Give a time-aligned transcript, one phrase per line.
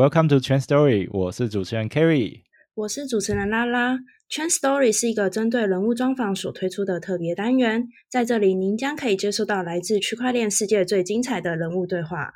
[0.00, 2.40] Welcome to Trend Story，我是主持人 Kerry，
[2.74, 3.98] 我是主持人拉拉。
[4.30, 12.32] Trend Story 是一个针对人物专访所推出的特别单元，在这里您将可以接收到来自区块链世界最精彩的人物对话。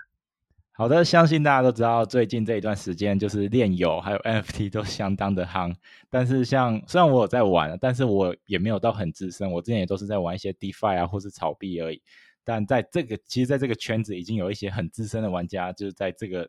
[0.72, 5.74] 好的，相信大家都知道，最近这一段时间 就是链友还有 NFT 都相当的夯。
[6.10, 12.02] 但是像虽然我有在玩，但是我也没有到很资深，我之前也都是在玩一些 DeFi 啊或是炒币而已。
[12.44, 16.46] 但在这个其实在这个圈子已经有一些很资深的玩家，就是在这个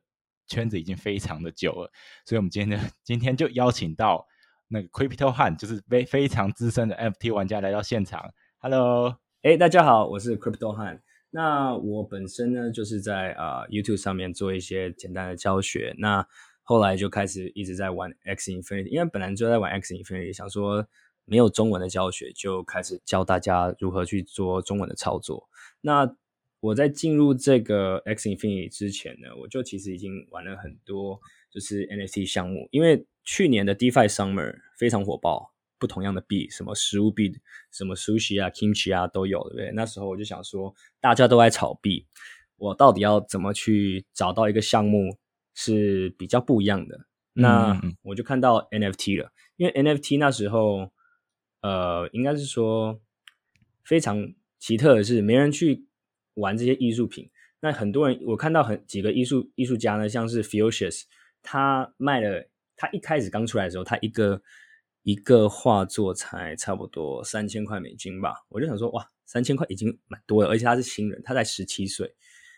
[0.47, 1.91] 圈子已经非常的久了。
[2.25, 4.27] 所以我们今天， 今天就邀请到
[4.67, 8.33] 那个 Crypto Han，，就是非非常资深的 FT 玩家来到现场。
[8.57, 11.01] Hello，哎，大家好，我是 Crypto Han。
[11.29, 15.93] 那我本身呢，就是在啊 YouTube 上面做一些简单的教学。
[15.97, 16.25] 那
[16.63, 20.87] 后来就开始一直在玩 X Infinity，因为本来就在玩 X Infinity，想说
[21.25, 25.49] 没有中文的教学，就开始教大家如何去做中文的操作。
[25.81, 26.15] 那
[26.65, 31.19] 我在进入这个 X Infinity 之前呢，我就其实已经玩了很多
[31.51, 35.51] 就是 NFT 项目，因为去年的 DeFi Summer 非常火爆。
[35.77, 37.37] 不同样的币，什么食物币，
[37.69, 39.71] 什么 sushi 啊、kimchi 啊都有，对不对？
[39.73, 42.07] 那时候我就想说，大家都在炒币，
[42.55, 45.17] 我到底要怎么去找到一个项目
[45.53, 47.05] 是比较不一样的？
[47.33, 50.91] 那我就看到 NFT 了，因为 NFT 那时候，
[51.61, 53.01] 呃，应该是说
[53.83, 55.84] 非常奇特的是，没人去
[56.35, 57.29] 玩这些艺术品。
[57.59, 61.03] 那很多人，我看到很几个艺术艺术家呢，像是 Fuchsius，
[61.41, 64.41] 他卖了，他一开始刚出来的时候，他一个。
[65.07, 72.11] 一个画作才差不多三千块美金吧，我就想说，哇，三千块已经蛮多了，而且他是新人，他才十七岁，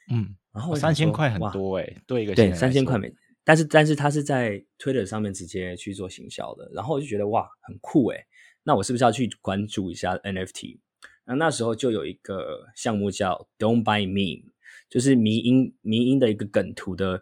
[0.10, 8.26] 嗯，然后三千块很多哎，对一个对三千块美，但是但是他是在 Twitter 上面直接去做行销的，然后我就觉得哇，很酷哎，
[8.64, 10.80] 那我是不是要去关注一下 NFT？
[11.28, 14.50] 那那时候就有一个项目叫 Don't Buy Me，
[14.90, 17.22] 就是迷音迷音的一个梗图的，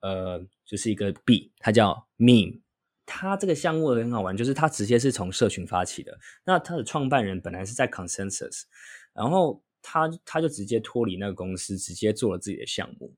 [0.00, 2.60] 呃，就是一个币，它叫 Meme。
[3.08, 6.18] 他这个项目很好玩，就是他直接是从社群发起的。
[6.44, 8.64] 那他的创办人本来是在 Consensus，
[9.14, 13.14] 然后他他就直接脱离那个公司，直接做了自己的项目。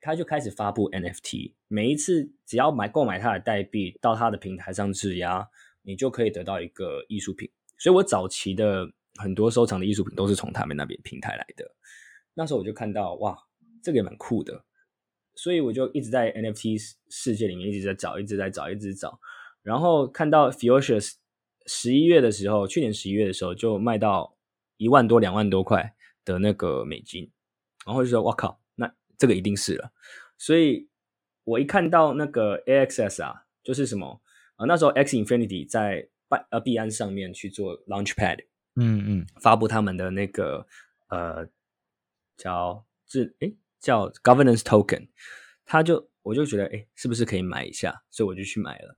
[0.00, 5.46] 他就开始发布 NFT，每一次只要买购买他的代币到他的平台上质押，
[5.82, 7.50] 你就可以得到一个艺术品。
[7.78, 11.74] 所以我早期的很多收藏的艺术品都是从他们那边平台来的。
[12.34, 13.36] 那时候我就看到，哇，
[13.82, 14.64] 这个也蛮酷的。
[15.36, 16.76] 所以我就一直在 NFT
[17.08, 19.20] 世界里面一直在找，一直在找，一直找。
[19.62, 21.14] 然后看到 Fuchsius
[21.66, 24.36] 十一月的时候，去年十一月的时候就卖到
[24.76, 25.94] 一万多、两万多块
[26.24, 27.30] 的那个美金，
[27.86, 29.92] 然后就说：“哇靠，那这个一定是了。”
[30.36, 30.88] 所以
[31.44, 34.20] 我一看到那个 AXS 啊，就是什么
[34.56, 38.44] 啊，那时候 X Infinity 在币呃币安上面去做 Launchpad，
[38.80, 40.66] 嗯嗯，发布他们的那个
[41.08, 41.46] 呃
[42.36, 43.56] 叫这诶。
[43.80, 45.08] 叫 governance token，
[45.64, 48.02] 他就我就觉得诶，是不是可以买一下？
[48.10, 48.94] 所以我就去买了。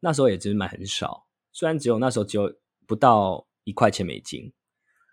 [0.00, 2.54] 那时候也只是买很少，虽然只有那时候只有
[2.86, 4.52] 不到一块钱美金。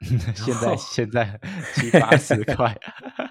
[0.35, 1.39] 现在现在
[1.75, 2.77] 七八十 块。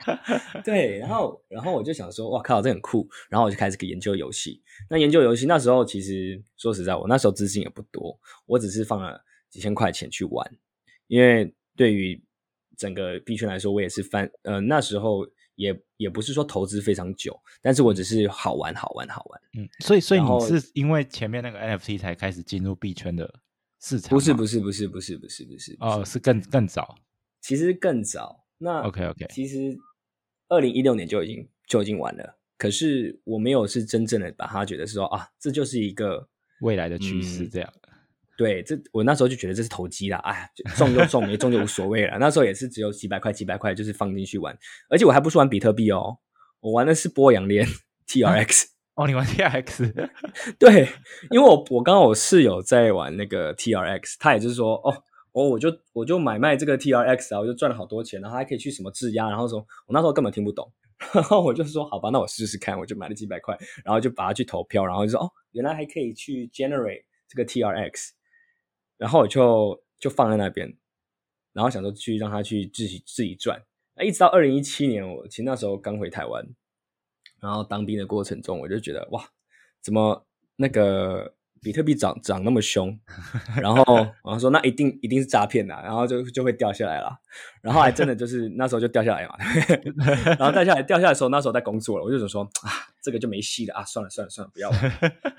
[0.65, 3.06] 对，然后然后我就想说，哇靠，这很酷。
[3.28, 4.62] 然后我就开始研究游戏。
[4.89, 10.51] 那研究游戏那时候其实说实在，我那时候资金也不多，我只是放了几千块钱去玩。
[11.06, 12.22] 因为对于
[12.76, 15.26] 整个币圈来说，我也是翻呃那时候。
[15.56, 19.41] 也也不是说投资非常久，但是我只是好玩好玩好玩。
[19.56, 23.32] 嗯，所以所以你是因为前面那个 NFT 才开始进入币圈的
[23.81, 24.10] 市场？
[24.10, 26.97] 不是不是不是不是不是不是哦，是更更早。
[27.41, 28.44] 其实更早。
[28.59, 29.78] 那 OK OK，其实
[30.48, 36.28] 二零一六年就已经就已经玩了，可是我没有是真正的把它觉得是说啊，这就是一个
[36.62, 37.72] 未来的趋势这样。
[38.37, 42.19] 对，这我那时候就觉得这是投机啦，哎，中就中，没中就无所谓了。
[42.19, 44.56] 那时候也是只有几百块，几百块就是放进去玩，
[44.89, 46.19] 而且我还不是玩比特币哦，
[46.61, 47.67] 我玩的是波阳链
[48.06, 48.69] T R X。
[48.97, 49.93] 哦，你玩 T R X？
[50.59, 50.89] 对，
[51.31, 54.95] 因为我我刚刚我室友在玩那个 T R X，他也就是说，哦，
[55.33, 60.72] 哦，我就我就买卖这个 T R X 啊，我就赚了好多钱，然后还可以去什么质押，然后说，我那时候根本听不懂，
[61.13, 68.13] 然后我就说，好吧，那我试试看，我就买了几百块，然后就把它去投票，然后就说，哦，原来还可以去 generate 这个 T R X。
[68.97, 70.77] 然后我就就放在那边，
[71.53, 73.63] 然后想说去让他去自己自己赚。
[73.95, 76.47] 那一直到二零一七年，我其实那时候刚回台湾，
[77.41, 79.29] 然后当兵的过程中，我就觉得哇，
[79.81, 80.27] 怎么
[80.57, 81.35] 那个。
[81.65, 82.97] 比特币涨涨那么凶，
[83.57, 83.83] 然后
[84.22, 87.11] 然后说那一定一定是诈骗的，然后就就会掉下来了，
[87.63, 89.34] 然后还真的就是 那时候就掉下来嘛，
[90.39, 92.69] 然后掉下来掉下来的时候，那时候在工作了，我就想说啊，
[93.03, 94.77] 这个就没戏了啊，算了算了算了，不要了，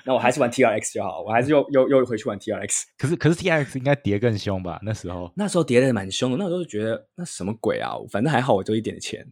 [0.03, 2.87] 那我还是玩 T R X 就好，我还是又又又回去玩 T R X。
[2.97, 4.79] 可是可是 T R X 应该跌更凶吧？
[4.81, 9.31] 那时候那时候跌的蛮凶的，那时候就觉得那什么鬼啊，反正还好我就一点钱，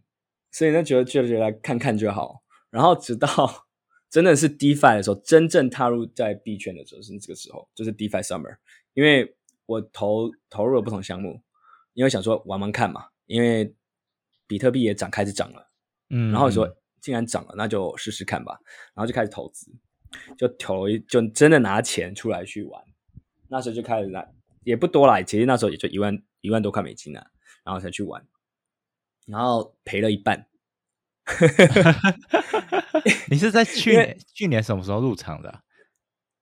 [0.52, 3.63] 所以那觉得觉得觉得看看就好，然后直到。
[4.14, 8.56] 真的是 DeFi 的时候，真正踏入在币圈的时候是这个时候，就是 DeFi Summer。
[8.92, 9.34] 因为
[9.66, 11.42] 我投投入了不同项目，
[11.94, 13.74] 因为想说玩玩看嘛，因为
[14.46, 15.68] 比特币也涨开始涨了，
[16.10, 18.56] 嗯，然后说既然涨了，那就试试看吧，
[18.94, 19.68] 然后就开始投资，
[20.38, 22.80] 就投一就真的拿钱出来去玩，
[23.48, 24.32] 那时候就开始来
[24.62, 27.26] 也不多啦，其实那时候也就一万一万多块美金啊，
[27.64, 28.24] 然后才去玩，
[29.26, 30.46] 然后赔了一半。
[33.30, 35.60] 你是在去年去年什么时候入场的啊？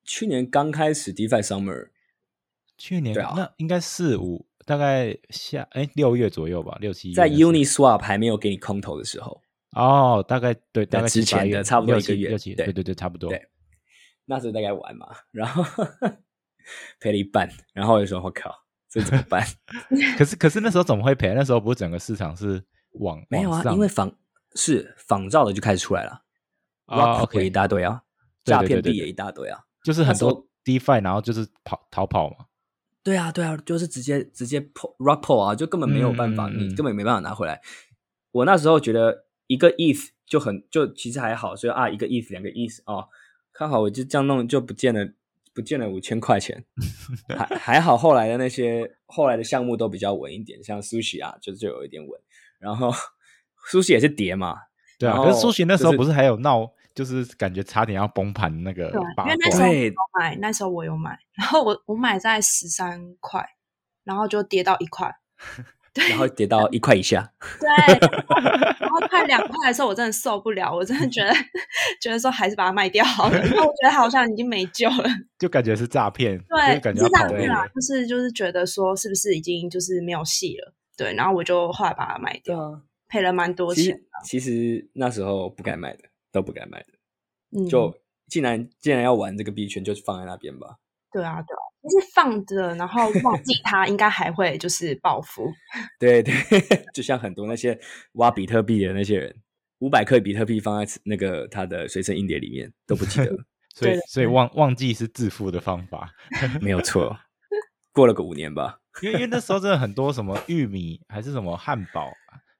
[0.04, 1.88] 去年刚开始 DeFi Summer，
[2.76, 9.40] 去年啊那应该四五，大概下哎六月左右吧，六七月在那时候 Uniswap 还没有给你空投的时候，
[9.76, 13.30] 哦，大概对，大概之前的差不多六一个月七六七，对对对对，差不多。
[13.30, 13.48] 对
[14.24, 15.64] 那时候大概玩嘛， 然后
[17.00, 18.52] 赔了一半，然后我就说我靠，
[18.88, 19.46] 这怎么办？
[20.18, 21.32] 可是可是那时候怎么会赔？
[21.34, 22.62] 那时候不是整个市场是
[22.92, 24.12] 往没有啊，因为仿
[24.54, 26.22] 是仿造的就开始出来了
[26.86, 28.02] 啊 Rock 也一大堆啊，
[28.44, 29.60] 诈骗币也一大堆啊。
[29.82, 32.46] 就是很多 DeFi，然后就是跑逃跑嘛。
[33.02, 37.60] 对啊，对啊，就是直接直接破 rock pull 啊，就根本没有办法，你根本没办法拿回来。
[38.30, 43.08] 我那时候觉得一个 ETH 就很就其实还好，所以啊一个 ETH 两个 ETH 哦，
[43.52, 45.12] 刚好我就这样弄就不见了
[45.52, 46.64] 不见了五千块钱，
[47.28, 52.20] 还还好后来的那些后来的项目都比较稳一点，像 Sushi 啊就就有一点稳，
[52.60, 52.92] 然后
[53.70, 54.56] Sushi 也是跌嘛，
[54.98, 63.44] 对啊，可是苏西那时候不是还有闹，就是感觉差点要崩盘那个因为那时候我有买，那时候我有买， 然后我我买在十三块，
[64.04, 65.14] 然后就跌到一块，
[66.10, 67.68] 然后跌到一块以下， 对，
[68.80, 71.32] 然后快两块的时候，我真的受不了，我真的觉得
[72.00, 75.04] 觉得说还是把它卖掉好了，因为我觉得好像已经没救了。
[75.38, 77.66] 就感觉是诈骗，对是，感觉是要跑路这样子啦，。
[77.74, 80.74] 就是就是觉得说是不是已经就是没有戏了？
[80.96, 82.80] 对，然后我就后来把它卖掉，啊，
[83.12, 86.86] 赔了蛮多其钱实其实那时候不该卖的，都不该卖的。
[87.50, 87.94] 嗯，就
[88.28, 90.78] 既然既然要玩这个币圈，就放在那边吧。
[91.12, 95.52] 对啊对啊，就是放着，然后忘记它，应该还会就是报复。
[96.00, 96.32] 对对，
[96.94, 97.78] 就像很多那些
[98.12, 99.36] 挖比特币的那些人，
[99.80, 103.36] 五百克比特币放在那个他的随身硬碟里面都不记得，
[103.76, 106.10] 所以所以忘忘记是致富的方法，
[106.62, 107.14] 没有错。
[107.92, 112.10] 过了个五年吧，因为因为那时候真的很多什么玉米还是什么汉堡，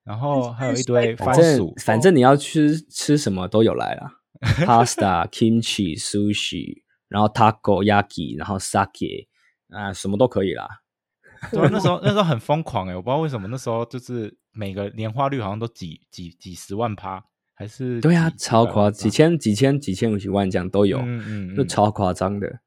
[0.05, 4.13] 然后还有一堆番反正薯，反正你要吃吃什么都有来啦，
[4.67, 9.29] pasta、kimchi、sushi，然后 taco、yaki，然后 sake
[9.71, 10.69] 啊，什么都可以啦。
[11.51, 20.99] 对啊，那时候 那时候很疯狂哎、我不知道为什么那时候就是每个年化率好像都几几几十万趴，还是对啊，超夸，几千、几千、几千、几万这样都有。
[20.99, 22.61] 嗯嗯嗯，就超夸张的。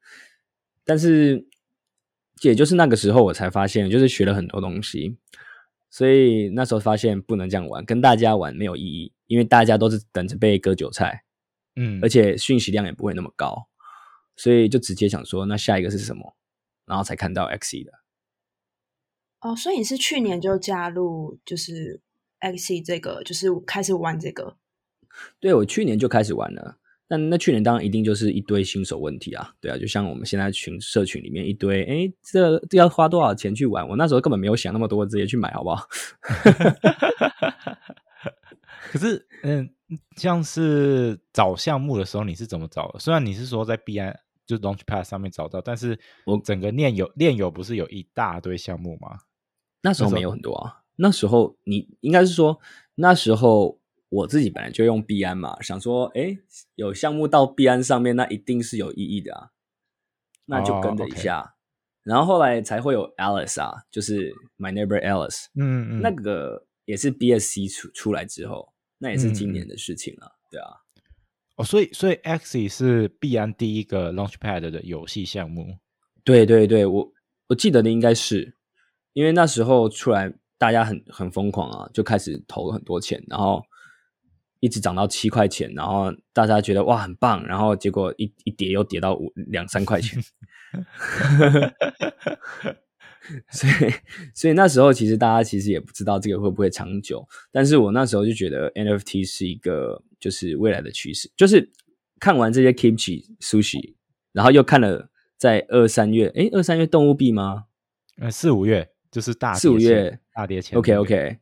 [0.84, 1.46] 但是
[2.42, 5.16] 也就是那个时候，我才发现，就是学了很多东西，
[5.96, 11.24] 所以那时候发现不能这样玩，跟大家玩没有意义，因为大家都是等着被割韭菜，
[11.74, 13.66] 嗯，而且讯息量也不会那么高，
[14.36, 16.36] 所以就直接想说，那下一个是什么？
[16.84, 17.92] 然后才看到 XE 的。
[19.40, 22.02] 哦，所以你是去年就加入就是
[22.40, 24.58] X 这个，就是开始玩这个。
[25.40, 26.76] 对我去年就开始玩了，
[27.08, 33.88] 但那去年当然一定就是一堆新手问题啊，对啊，就像我们现在群社群里面一堆，哎，这这要花多少钱去玩？
[33.88, 35.86] 我那时候根本没有想那么多，直接去买，好不好？
[38.90, 39.68] 可是，嗯，
[40.16, 42.98] 像是找项目的时候，你是怎么找的？
[42.98, 49.18] 虽然你是说在币安就 Launchpad 上面找到，但是我整个链友链友不是有一大堆项目吗？
[49.82, 52.58] 那时候没有很多啊，那时候你应该是说
[52.96, 53.78] 那时候
[54.16, 56.38] 我自己本来就用币安嘛，想说，哎，
[56.74, 59.50] 有项目到币安上面，那一定是有意义的啊，
[60.46, 61.54] 那就跟着一下。
[62.02, 70.68] 然后后来才会有 Alice 啊，就是 My Neighbor Alice，、嗯嗯，那个也是 BSC 出出来之后，那也是今嗯年的事情了，对啊。
[71.56, 75.78] 哦，所以所以 Axie 是币安第一个 Launchpad 的游戏项目。
[76.22, 77.12] 对对对，我
[77.48, 78.56] 我记得的应该是，
[79.12, 83.62] 因为那时候出来大家很很疯狂啊，就开始投很多钱，然后
[84.60, 90.22] 一直涨到七块钱，然后大家觉得哇很棒，然后结果一一跌又跌到五两三块钱，
[93.50, 93.72] 所以
[94.34, 101.70] 所以那时候其实大家其实也不知道这个会不会长久，但是我那时候就觉得 NFT 是一个就是未来的趋势，就是
[102.20, 103.94] 看完这些 Kimchi Sushi，
[104.32, 107.64] 然后又看了在二三月，诶，二三月动物币吗？
[108.18, 111.38] 呃，四五月就是大四五月大跌前，OK OK，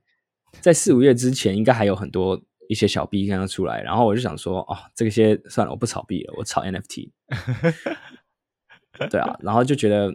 [0.60, 7.10] 在四五月之前应该还有很多一些小币刚刚出来，然后我就想说，哦，这些算了，我不炒币了，我炒 NFT。
[9.10, 10.14] 对啊，然后就觉得，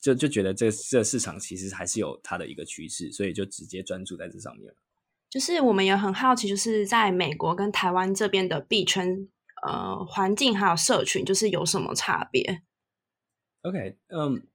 [0.00, 4.76] 就就觉得这这市场其实还是有它的一个趋势，所以就直接专注在这上面了。
[5.30, 9.28] 就是我们也很好奇，就是在美国跟台湾这边的币圈，
[9.66, 12.62] 呃环境还有社群，就是有什么差别
[13.62, 14.46] ？OK，嗯，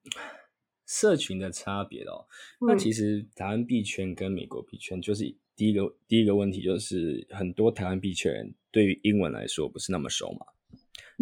[0.85, 2.27] 社群的差别哦，
[2.61, 10.45] 那嗯其实台湾币圈跟美国币圈，就是第一个第一个问题就是很多台湾币圈人对于英文来说不是那么熟嘛，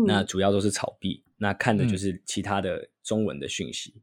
[0.05, 3.95] 那嗯主要都是炒币，那看的就是其他的中文的讯息，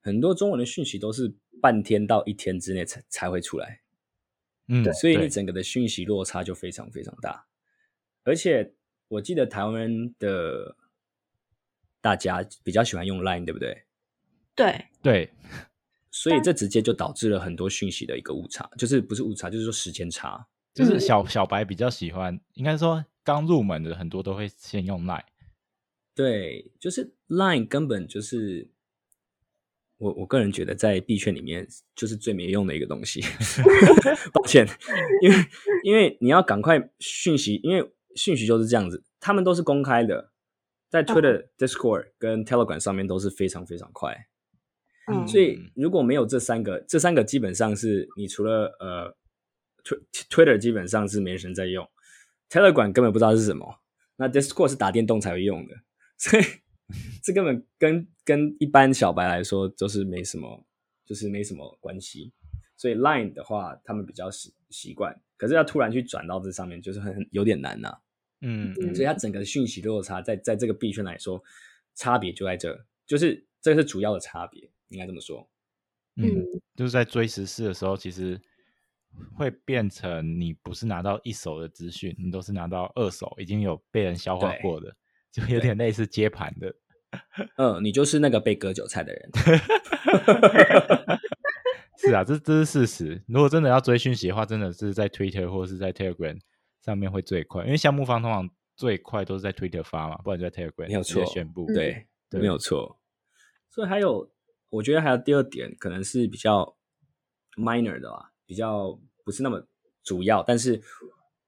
[0.00, 3.80] 很多中文的讯息都是半天到一天之内才才会出来，
[4.68, 5.24] 嗯，所以对。
[5.24, 7.44] 你整个的讯息落差就非常非常大，
[8.22, 8.74] 而且
[9.08, 10.76] 我记得台湾的
[12.00, 13.82] 大家比较喜欢用 Line，对不对？
[14.54, 15.30] 对，对
[16.16, 20.46] 所以这直接就导致了很多讯息的一个误差，就是不是误差，就是说时间差。
[20.72, 25.24] 就是嗯小小白比较喜欢，应该说刚入门的很多都会先用 Line。
[26.14, 28.70] 对，就是 Line 根本就是
[29.98, 31.66] 我我个人觉得在币圈里面
[31.96, 33.20] 就是最没用的一个东西。
[34.32, 34.64] 抱歉，
[35.20, 35.36] 因为
[35.82, 40.30] 因为你要赶快讯息，因为讯息就是这样子，他们都是公开的，
[40.88, 44.28] 在 Twitter、Discord 跟 Telegram 上面都是非常非常快。
[45.06, 45.26] 嗯。
[45.28, 49.14] 所以如果没有这三个，这三个基本上是你除了呃
[49.84, 51.88] ，Tw Twitter 基本上是没人在用
[52.50, 53.80] ，Telegram 根本不知道是什么，
[54.16, 55.74] 那 Discord 是打电动才会用的，
[56.18, 56.42] 所以
[57.22, 60.66] 这根本跟跟一般小白来说都是没什么，
[61.04, 62.32] 就是没什么关系。
[62.76, 67.96] 所以 Line 的话，他们比较习习惯，可是要突然去转到这上面，就是很很有点难呐、
[68.40, 69.14] 嗯，嗯所以它。
[69.14, 71.42] 整个讯息落差在在这个币圈来说，
[71.94, 75.48] 差别就在这，就是这个是主要的差别，应该这么说。
[76.16, 78.40] 嗯，嗯就是在追时事的时候，其实
[79.36, 84.94] 会变成你不是拿到一手的资讯，你都是拿到二手已经有被人消化过的，
[85.30, 86.74] 就有点类似接盘的。
[87.56, 89.30] 嗯，你就是那个被割韭菜的人。
[91.96, 93.22] 是啊，这这是事实。
[93.28, 96.38] 如果真的要追讯息的话，真的是在 Twitter 或者是在 Telegram
[96.82, 101.66] 上面会最快，因为项目方通常最快都是在 Twitter 发嘛，不然就在 Telegram 没有错宣布。
[101.66, 102.98] 对，对没有错。
[103.70, 104.28] 所以还有，
[104.74, 106.76] 我觉得还有第二点，可能是比较
[107.56, 109.66] minor 的吧，比较不是那么
[110.02, 110.82] 主要，但是，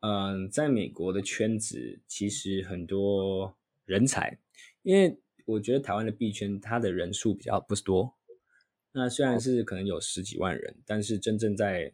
[0.00, 4.38] 嗯、在美国的圈子其实很多人才，
[4.82, 8.14] 因为我觉得台湾的币圈它的人数比较不是多，
[8.92, 11.92] 那虽然是可能有十几万人，但是真正在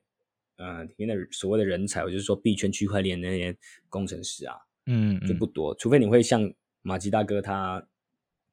[0.56, 3.56] 呃里面的所谓的人才，我就是说币圈区块链那些
[3.88, 5.26] 工程师啊，嗯，嗯。
[5.26, 7.88] 就不多，除非你会像马吉大哥他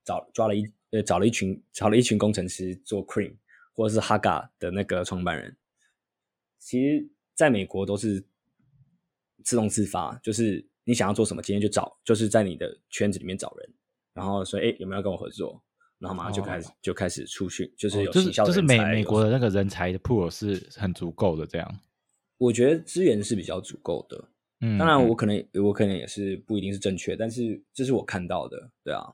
[0.05, 3.36] 找抓了一呃找了一群找了一群工程师做 Cream
[3.74, 5.55] 或者是 Haga 的那个创办人，
[6.60, 8.24] 其实在美国都是
[9.43, 13.69] 自动自发，就是你想要做什么，今天就找，就是在你的圈子里面找人，
[14.13, 15.63] 然后说哎有没有要跟我合作，
[15.98, 16.72] 然后马上就开始、哦。
[16.81, 21.79] 就开始出去，就是有哦就是就是美美国的那个人才的 pool 是很足够的，这样。
[22.38, 24.29] 我觉得资源是比较足够的，
[24.62, 25.08] 嗯，当然嗯。
[25.08, 29.13] 我可能我可能也是不一定是正确，但是这是我看到的，对啊。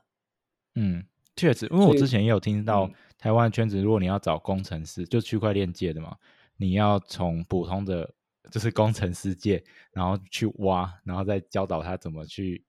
[0.74, 1.04] 嗯，
[1.36, 6.16] 确实，因为我之前也有听到嗯台湾圈子，如果你要找工程师，就区块链界的嘛，
[6.56, 8.14] 你要从普通的
[8.50, 9.62] 就是工程师界，
[9.92, 12.64] 然后去挖，然后再教导他怎么去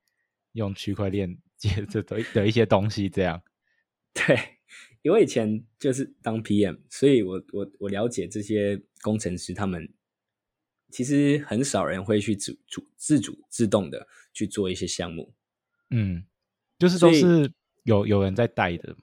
[0.53, 3.41] 用区块链界 这的的一些东西，这样。
[4.13, 4.37] 对，
[5.01, 9.93] 因为以前就是当 PM，所以我我我了解这些工程师他们
[10.91, 15.33] 其实很少人会去主主自主自动的去做一些项目。
[15.91, 16.25] 嗯，
[16.79, 17.53] 就是所以都是
[17.87, 18.95] 有有人在带的。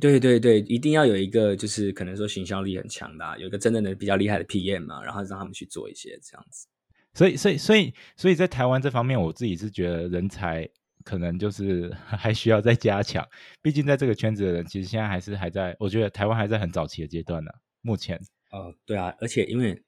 [0.00, 6.68] 对对对，一定要有一个就是可能说行销力很强的啊、有一个真正的比较厉害的 PM 嘛，然后让他们去做一些这样子。
[7.12, 10.68] 所以，所以，所以，所以在台湾这方面，我自己是觉得人才
[11.02, 13.26] 可能就是 还需要再加强。
[13.60, 17.50] 毕竟在这个圈子的人，其实现在还是还在，我觉得台湾还在很早期的阶段呢、
[17.82, 18.16] 目前，
[18.52, 19.82] 哦，对啊，而且因为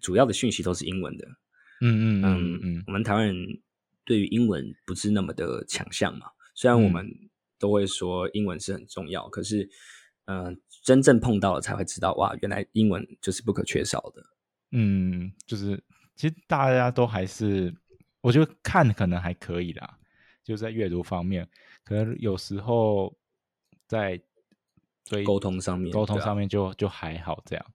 [0.00, 1.28] 主要的讯息都是英文的，
[1.80, 3.36] 嗯嗯嗯嗯嗯我们台湾人
[4.04, 6.26] 对于英文不是那么的强项嘛，
[6.56, 7.06] 虽然我嗯们
[7.64, 9.66] 都会说英文是很重要，可是，
[10.26, 14.22] 嗯、真正碰到了才会知道，哇，原来英文就是不可缺少的。
[14.72, 15.82] 嗯，就是
[16.14, 17.74] 其实大家都还是，
[18.20, 19.98] 我觉得看可能还可以啦，
[20.42, 21.48] 就在阅读方面，
[21.84, 23.16] 可能有时候
[23.88, 24.20] 在
[25.04, 27.66] 追沟通上面沟通上面就就还好这样。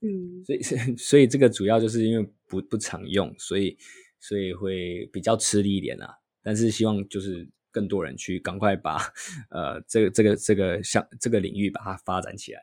[0.00, 0.62] 嗯所以，
[0.96, 3.76] 所以这个主要就是因为不不常用，所以
[4.18, 6.16] 所以会比较吃力一点啊。
[6.42, 8.98] 但是希望就是更多人去赶快把
[9.50, 12.60] 呃这个这个这个像这个领域把它发展起来。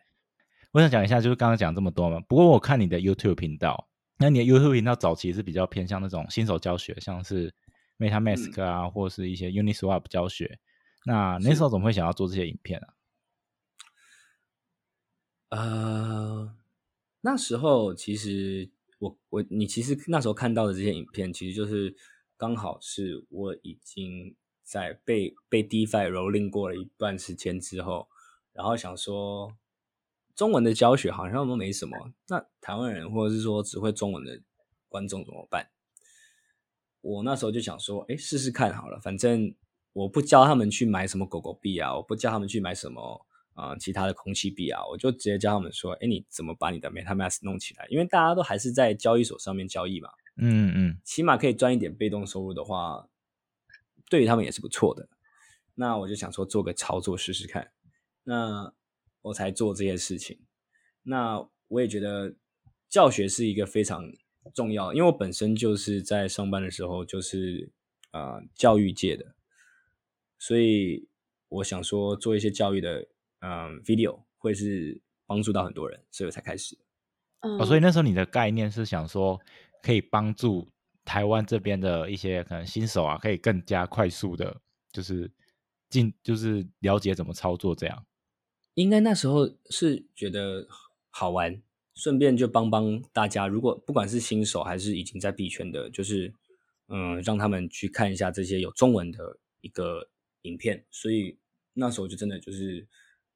[0.72, 2.20] 我想讲一下，就是刚刚讲这么多嘛。
[2.28, 7.54] 不过我看你的 YouTube 频道，那你的 YouTube 频道早期是比较偏向那种新手教学，像是
[7.98, 10.60] MetaMask 啊，或是一些 Uniswap 教学。
[11.06, 12.94] 那那时候怎么会想要做这些影片啊？
[15.50, 16.54] 呃，
[17.22, 21.96] 那时候其实我我你其实那时候看到的这些影片，其实就是
[22.36, 24.36] 刚好是我已经
[24.68, 28.10] 在被被 DeFi 蹂躏过了一段时间之后，
[28.52, 29.56] 然后想说
[30.36, 34.42] 中文的教学好像都没什么，那台湾人或者是说只会中文的
[34.90, 35.70] 观众怎么办？
[37.00, 39.56] 我那时候就想说，哎，试试看好了，反正
[39.94, 47.88] 我不教他们去买什么狗狗币啊，我不教他们去买什么啊、其他的空气币啊，我就直接教他们说，哎，你怎么把你的 MetaMask 弄起来？
[47.90, 53.08] 因为大家都还是在交易所上面交易嘛，嗯嗯起码可以赚一点被动收入的话，
[54.10, 55.08] 对于他们也是不错的。
[55.76, 57.72] 那我就想说做个操作试试看，
[58.24, 58.74] 那
[59.22, 60.40] 我才做这些事情。
[61.04, 62.36] 那我也觉得
[62.90, 64.12] 教学是一个非常
[64.54, 67.72] 重要，因为我本身就是在上班的时候就是
[68.12, 69.36] 呃教育界的，
[70.40, 71.08] 所以
[71.50, 73.08] 我想说做一些教育的
[73.40, 76.78] 嗯 video 会是帮助到很多人，所以我才开始。
[77.42, 79.40] 嗯，哦，所以那时候你的概念是想说，
[79.84, 80.72] 可以帮助
[81.08, 84.60] 台湾这边的一些可能新手啊，可以更加快速的，
[84.92, 85.32] 就是
[85.90, 88.06] 进，就是了解怎么操作这样。
[88.74, 90.68] 应该那时候是觉得
[91.10, 91.62] 好玩，
[91.96, 93.48] 顺便就帮帮大家。
[93.48, 96.34] 如果不管是新手还是已经在币圈的，就是
[96.90, 100.10] 嗯，让他们去看一下这些有中文的一个
[100.42, 100.86] 影片。
[100.92, 101.38] 所以
[101.72, 102.86] 那时候就真的就是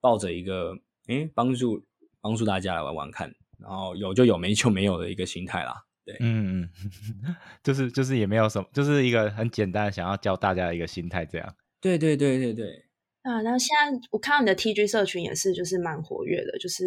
[0.02, 1.86] 抱着一个诶帮助
[2.20, 5.86] 帮助大家来玩玩看，然后有就有，没就没有的一个心态啦。
[6.06, 6.70] 对，嗯嗯，
[7.64, 11.56] 就是就是也没有什么，就是一个很简单的想要教大家的一个心态这样。
[11.80, 12.86] 对对对对对，
[13.24, 16.86] 啊，那现在我看到你的 TG 社群也是，就是蛮活跃的，就是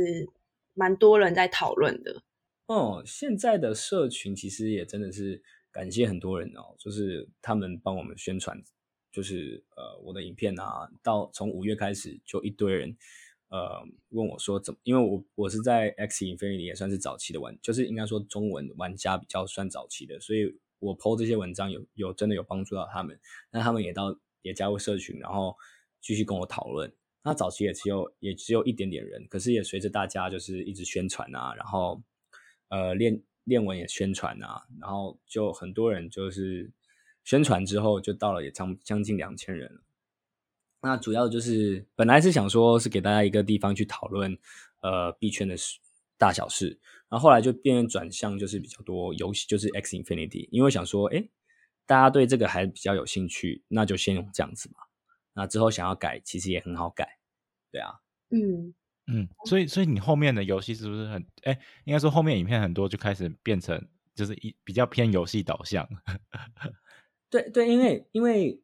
[0.74, 2.22] 蛮多人在讨论的。
[2.66, 8.56] 哦，现在的社群其实也真的是感谢很多人哦，就是他们帮我们宣传，
[9.12, 12.96] 就是呃我的影片啊，到从五月开始就一堆人
[13.54, 23.16] 呃问我说怎么，因为我我是在 X Infinity 也算是早期的玩，就是应该说中文玩家比较算早期的，所以我 PO 这些文章有有真的有帮助到他们，
[23.52, 25.56] 那他们也到也加入社群，然后
[26.00, 26.92] 继续跟我讨论。
[27.22, 32.02] 那早期也只有也只有一点点人，可是也随着大家就是一直宣传啊，然后
[32.70, 36.72] 呃练练文也宣传啊，然后就很多人就是
[37.22, 39.80] 宣传之后就到了也将将近两千人了。
[40.84, 44.38] 那主要就是本来是想说是给大家一个地方去讨论
[44.80, 45.78] 呃币圈的事
[46.18, 51.26] 大小事，然后后来就变转向就是比较多游戏，就是 X Infinity，因为想说哎
[51.86, 54.80] 大家对这个还比较有兴趣，那就先用这样子嘛。
[55.34, 57.18] 那之后想要改，其实也很好改，
[57.72, 57.94] 对啊，
[58.30, 58.72] 嗯，
[59.06, 65.88] 嗯，所以所以你后面的游戏是不是很哎，应该说后面影片很多就开始变成就是一比较偏游戏导向。
[67.28, 68.62] 对对，因为因为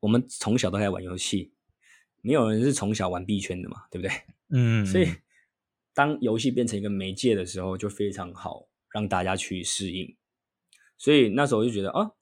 [0.00, 1.52] 我们从小都在玩游戏，
[2.20, 4.14] 没有人是从小玩币圈的嘛，对不对？
[4.50, 5.06] 嗯，所以
[5.92, 10.16] 当游戏变成一个媒介的时候，就非常好让大家去适应。
[10.96, 12.12] 所以那时候我就觉得啊，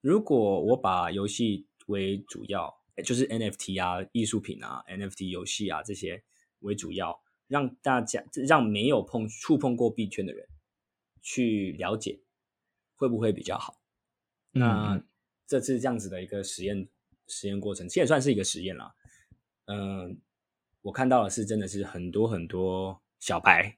[0.00, 2.72] 如果我把游戏为主要，
[3.04, 6.22] 就是 NFT 啊、艺术品啊、NFT 游戏啊这些
[6.60, 10.48] 为主要，让大家让没有碰触碰过币圈的人
[11.20, 12.20] 去了解，
[12.96, 13.80] 会不会比较好？
[14.52, 15.06] 那嗯
[15.52, 16.88] 这次这样子的一个实验
[17.26, 18.94] 实验过程，其实也算是一个实验啦。
[19.66, 20.18] 嗯，
[20.80, 23.76] 我看到的是真的是很多很多小白，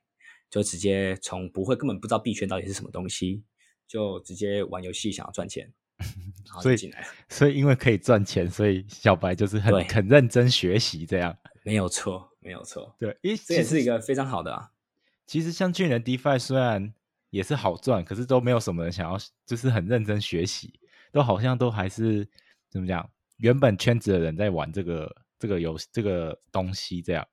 [0.48, 3.42] 就直接从不会根本不知道币圈到底是什么东西，
[3.88, 5.68] 就直接玩游戏想要赚钱，
[6.46, 7.08] 然后所以就进来了。
[7.28, 11.36] 所以因为可以赚钱，所以小白就是很很认真学习这样。
[11.64, 14.70] 没有错，没有错，对，因为这也是一个非常好的啊。
[15.26, 16.94] 其实像去年 DeFi 虽然
[17.30, 20.78] 也是好赚，可是都没有什么人想要，就是很认真学习，
[21.14, 22.28] 都好像都还是
[22.68, 27.24] 怎么讲，原本圈子的人在玩这个这个游戏这个东西这样。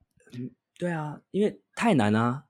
[0.78, 2.44] 对啊，因为太难啊！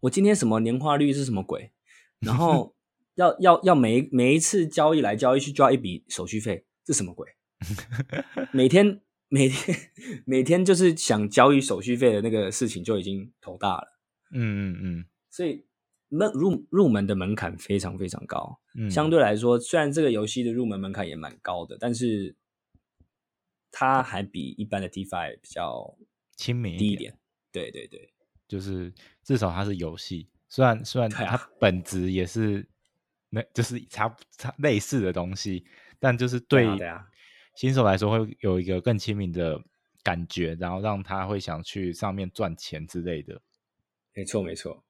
[0.00, 1.72] 我今天什么年化率是什么鬼？
[2.20, 2.76] 然后
[3.16, 7.26] 要要要每每一次交易来交易去就要一笔手续费，这什么鬼？
[8.52, 9.74] 每天每天
[10.26, 13.98] 每天就是想交易手续费的那个事情就已经头大了，
[14.32, 15.64] 嗯嗯嗯所以
[16.08, 18.60] 门入入门的门槛非常非常高。
[18.76, 22.36] 嗯，相对来说，虽然这个游戏的入门门槛也蛮高的，但是
[23.70, 25.96] 它还比一般的 DeFi 比较
[26.36, 27.18] 亲民低一点。
[27.50, 28.12] 对对对。
[28.46, 32.68] 就是至少它是游戏，虽然虽然它本质也是
[33.30, 35.64] 那就是差差类似的东西，
[35.98, 36.68] 但就是对
[37.56, 39.60] 新手来说会有一个更亲民的
[40.02, 43.40] 感觉，然后让他会想去上面赚钱之类的。
[44.12, 44.84] 没错没错。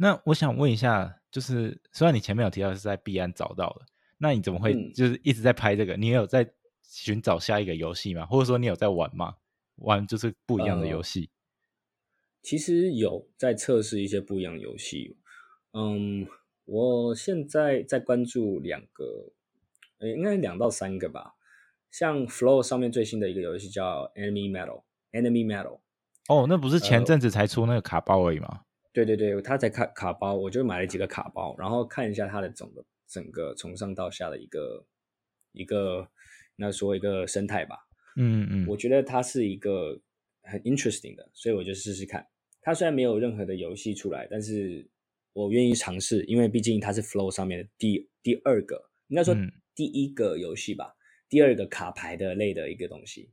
[0.00, 3.84] 那我想问一下，就是虽然你前面有提到是在币安找到的，
[4.18, 5.96] 那你怎么会嗯就是一直在拍这个？
[5.96, 6.48] 你也有在
[6.82, 8.24] 寻找下一个游戏吗？
[8.24, 9.34] 或者说你有在玩吗？
[9.74, 11.30] 玩就是不一样的游呃戏。
[12.42, 15.16] 其实有在测试一些不一样的游戏。
[15.72, 16.26] 嗯，
[16.64, 19.32] 我现在在关注两个，
[19.98, 21.34] 呃，应该两到三个吧。
[21.90, 25.80] 像 Flow 上面最新的一个游戏叫 Enemy Metal，Enemy Metal。
[26.28, 28.62] 哦，那不是前阵子才出那个卡包而已吗？
[29.04, 34.86] 对对对，他才卡卡包，我就买了几个卡包，然后看一下它的整个整个从上到下的一个
[35.52, 36.08] 一个
[36.56, 37.76] 那说一个生态吧。
[38.16, 40.00] 嗯嗯，我觉得它是一个
[40.42, 42.26] 很 interesting 的，所以我就试试看。
[42.60, 44.88] 它虽然没有任何的游戏出来，但是
[45.32, 49.34] 我愿意尝试，因为毕竟它是 Flow 上面的第第二个，应该说
[49.74, 50.96] 第一个游戏吧，
[51.28, 53.30] 第二个卡牌的类的一个东西。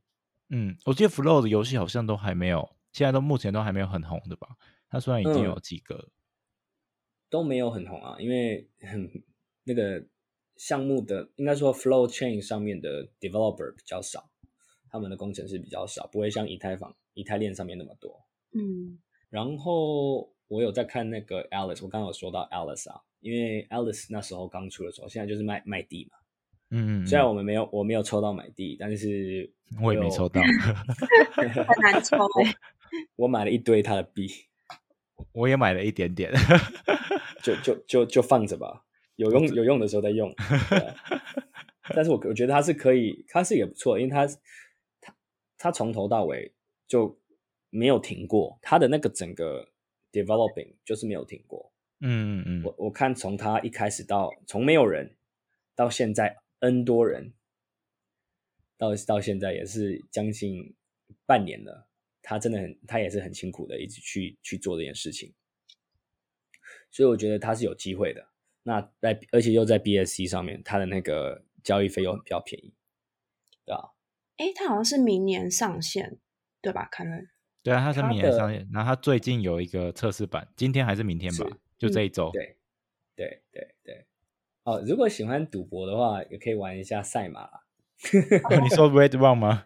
[0.50, 4.48] 嗯，我记得 Flow 的游戏好像都还没有，现在都目前都还没有很红的吧？
[4.88, 6.10] 它虽然已经有几个，
[7.28, 9.10] 都没有很红啊，因为很
[9.64, 10.06] 那个
[10.56, 14.30] 项目的应该说 Flow Chain 上面的 developer 比较少。
[14.88, 18.24] 他们的工程师比较少，不会像以太坊、以太链上面那么多。
[18.52, 26.16] 嗯，然后我有在看那个 Alice，我刚刚有说到 Alice 啊，因为 Alice 那时候刚出的时候，现在就是卖卖地嘛。
[26.70, 30.40] 嗯，虽然我们没有，我没有抽到买地，但是我也没抽到，
[31.34, 32.54] 很难抽哎。
[33.16, 34.28] 我买了一堆他的币，
[35.36, 36.32] 我也买了一点点，
[37.44, 38.84] 就就就就放着吧，
[39.16, 40.34] 有用有用的时候再用。
[41.94, 44.26] 但是我我觉得它是可以，它是也不错，因为它
[45.00, 45.14] 它
[45.58, 46.54] 它从头到尾
[46.88, 47.20] 就
[47.68, 49.68] 没有停过，它的那个整个
[50.10, 51.70] developing 就是没有停过。
[52.00, 55.16] 嗯嗯嗯，我我看从它一开始到从没有人
[55.74, 57.34] 到现在 N 多人，
[58.78, 60.74] 到到现在也是将近
[61.26, 61.86] 半年了。
[62.28, 65.32] 他真的很，他也是很辛苦的，一直去去做这件事情。
[66.90, 68.30] 所以我觉得他是有机会的。
[68.64, 72.74] 那在而且又在 BSC 上面，他的那个交易费又比较便宜，
[73.64, 73.94] 对吧？
[74.38, 76.18] 哎，他好像是明年上线，
[76.60, 76.88] 对吧？
[76.90, 77.28] 凯伦？
[77.62, 78.68] 对啊，他是明年上线。
[78.72, 81.46] 然后他最近有一个测试版，今天还是明天吧？
[81.78, 82.32] 就这一周。
[82.32, 82.56] 对，
[83.14, 84.06] 对，对，对。
[84.64, 87.48] 哦，如果喜欢赌博的话，也可以玩一下赛马。
[88.60, 89.64] 你说 Red Run 吗？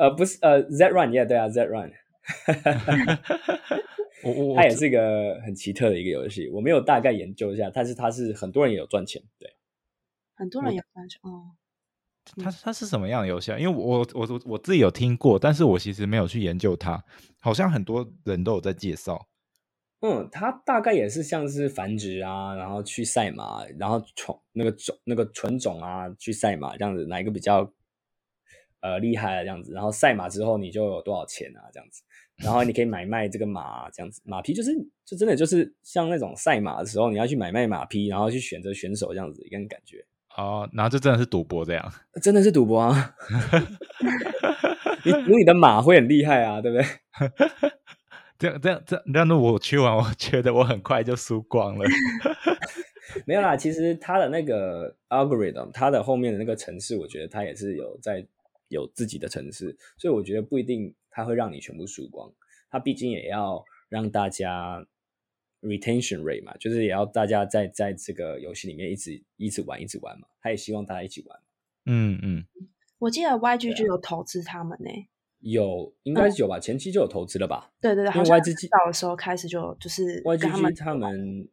[0.00, 1.92] 呃，不是，呃，Z Run，Yeah，对啊，Z Run。
[4.24, 9.54] 我我它也是一个很奇特的一个游戏，我没有大概研究一下，但是它是很多人也有赚钱，对，
[10.34, 11.52] 很多人有赚钱哦。
[12.42, 13.58] 它它是什么样的游戏啊？
[13.58, 17.04] 因为我我我我自己有听过，但是我其实没有去研究它。
[17.38, 19.28] 好像很多人都有在介绍。
[20.00, 27.70] 嗯，它大概也是像是繁殖啊，然后去赛马，然后宠那个种那个纯种啊去赛马这样子，哪一个比较
[28.80, 29.72] 呃厉害啊这样子？
[29.72, 32.02] 然后赛马之后你就有多少钱啊这样子？
[32.36, 40.04] 然后你可以买卖这个马这样子，马匹就是就真的就是像那种赛马的时候你要去买卖马匹，然后去选择选手这样子一个感觉。
[40.36, 43.14] 哦，然后这真的是赌博这样， 真的是赌博啊！
[45.04, 46.86] 你你的马会很厉害啊，对不对？
[48.38, 51.84] 这样这样这样，但是我去玩，我觉得我很快就输光了。
[53.26, 58.24] 没有啦，其实它的那个 algorithm，它的后面的那个程式，我觉得它也是有在
[58.70, 62.32] 有自己的城市，所以我觉得不一定它会让你全部输光，
[62.70, 64.86] 它毕竟也要让大家。
[65.62, 71.38] retention rate 嘛，就是也要大家在在这个游戏里面一直一直玩一直玩嘛，他也希望大家一起玩。
[71.84, 72.46] 嗯嗯，
[72.98, 74.88] 我记得 YG 就有投资他们呢，
[75.40, 77.70] 有应该是有吧，前期就有投资了吧？
[77.78, 81.46] 对对对，因为 YGG 到的时候开始就就是 YGG 他们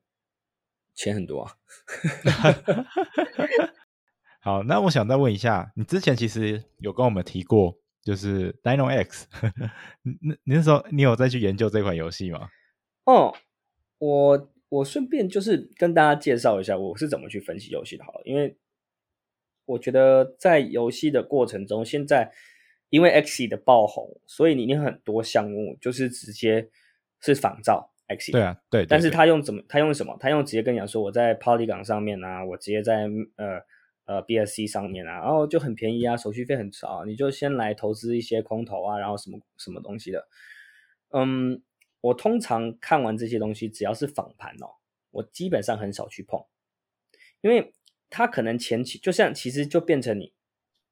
[0.96, 1.52] 钱很多啊。
[4.48, 9.28] 好，那我想再问一下，你之前其实有跟我们提过，就是 Dino X，
[10.24, 12.48] 那你那时候你有再去研究这款游戏吗？
[13.04, 13.36] 哦。
[14.00, 18.56] 我我顺便就是跟大家介绍一下我是怎么去分析游戏的，好了，因为
[19.66, 22.32] 我觉得在游戏的过程中，现在
[22.90, 26.70] 因为 X 的爆红，所以你你很多项目就是直接
[27.20, 28.32] 是仿造 X。
[28.32, 28.86] 对啊，对。
[28.86, 29.62] 但是他用怎么？
[29.68, 30.16] 他用什么？
[30.22, 33.60] 他用直接跟你讲说，我在 Party 港上面啊，我直接在呃
[34.08, 40.28] 呃 BSC 上面啊，然后就很便宜啊，手续费很少，你就先来投资一些空投啊，然后什么什么东西的，
[41.12, 41.62] 嗯。
[42.00, 44.70] 我通常看完这些东西，只要是仿盘哦，
[45.10, 46.46] 我基本上很少去碰，
[47.42, 47.74] 因为
[48.08, 50.32] 它可能前期就像其实就变成你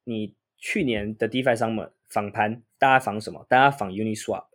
[0.03, 3.45] 你去年的 DeFi 上面仿盘，大家仿什么？
[3.47, 4.47] 大家仿 Uniswap，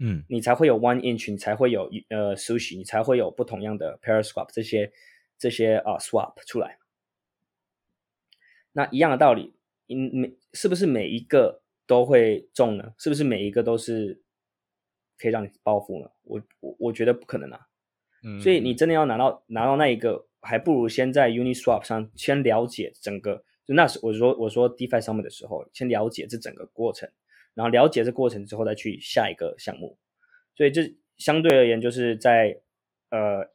[0.00, 4.90] 嗯，你才会有 One Inch，你才会有呃 Sushi，你才会有不同样的 Paraswap 这些
[5.38, 6.78] 这些啊 Swap 出来。
[8.74, 9.54] 那一样的道理，
[9.88, 12.92] 嗯，每是不是每一个都会中呢？
[12.98, 14.20] 是不是每一个都是？
[15.16, 16.10] 可以让你暴富呢？
[16.24, 17.68] 我我我觉得不可能啊，
[18.24, 27.08] 嗯，所以你真的要拿到拿到那一个，还不如先在 Uniswap 上先了解整个，就那时我说我说 DeFi 上面的时候，先了解这整个过程，
[27.54, 29.96] 然后了解这过程之后再去下一个项目，
[30.56, 32.60] 所以这相对而言就是在
[33.10, 33.48] 呃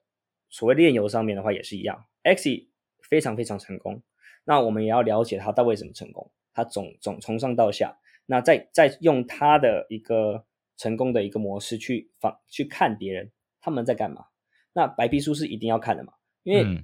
[0.48, 2.68] 所谓炼油上面的话也是一样，X
[3.02, 4.02] 非常非常成功。
[4.50, 10.44] 那我们也要了解他到为什么成功，他总总从上到下，那再再用他的一个
[10.76, 13.32] 成功的一个模式去访去看别人
[13.62, 14.26] 他们在干嘛。
[14.74, 16.84] 那白皮书是一定要看的嘛，因为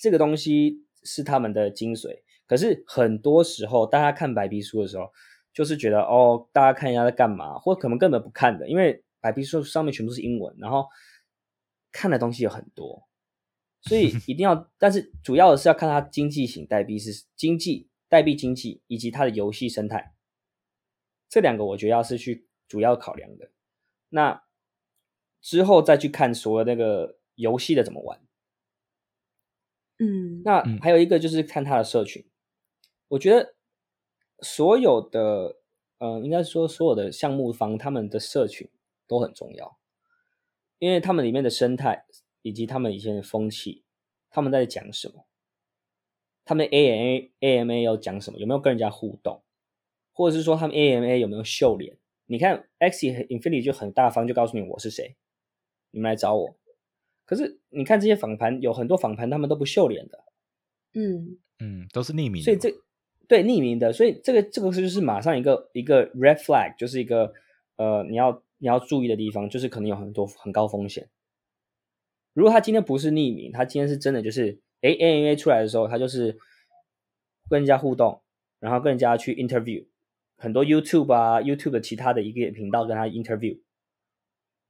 [0.00, 2.22] 这个东西是他们的精髓。
[2.46, 5.10] 可是很多时候大家看白皮书的时候，
[5.52, 10.86] 就是觉得哦，大家看一下在干嘛，或可能根本不看的，因为白皮书上面全部是英文，然后
[11.90, 13.02] 看的东西有很多。
[13.86, 20.14] 所以 一定要，但是主要的是要看它经济型代币是经济代币经济以及它的游戏生态，
[21.28, 23.50] 这两个我觉得要是去主要考量的。
[24.08, 24.42] 那
[25.42, 28.20] 之后再去看所有那个游戏的怎么玩。
[29.98, 32.26] 嗯，那还有一个就是看它的社群，
[33.08, 33.54] 我觉得
[34.40, 35.58] 所有的，
[35.98, 38.70] 嗯，应该说所有的项目方他们的社群
[39.06, 39.78] 都很重要，
[40.78, 42.06] 因为他们里面的生态。
[42.44, 43.84] 以及他们以前的风气，
[44.28, 45.26] 他们在讲什么？
[46.44, 48.38] 他们 A M A A M A 要讲什么？
[48.38, 49.42] 有没有跟人家互动？
[50.12, 51.96] 或者是说他们 A M A 有没有秀脸？
[52.26, 55.16] 你看 X Infinity 就很大方，就告诉你我是谁，
[55.90, 56.54] 你们来找我。
[57.24, 60.24] 可是你看这些访谈，有很多访谈他们都不秀脸的，
[60.92, 62.42] 嗯嗯，都是匿名。
[62.42, 62.70] 所以这
[63.26, 67.32] 对匿名的，所以这个这个就是马上一个一个 red flag，就是一个
[67.76, 71.08] 呃你要你要注意的地方，就是可能有很多很高风险。
[72.34, 76.36] 如果他今天不是匿名，他今天是真的，就是哎，A N A 出来的时候，他就是
[77.48, 78.22] 跟人家互动，
[78.58, 79.86] 然后跟人家去 interview，
[80.36, 83.60] 很多 YouTube 啊，YouTube 的其他的一个频道跟他 interview，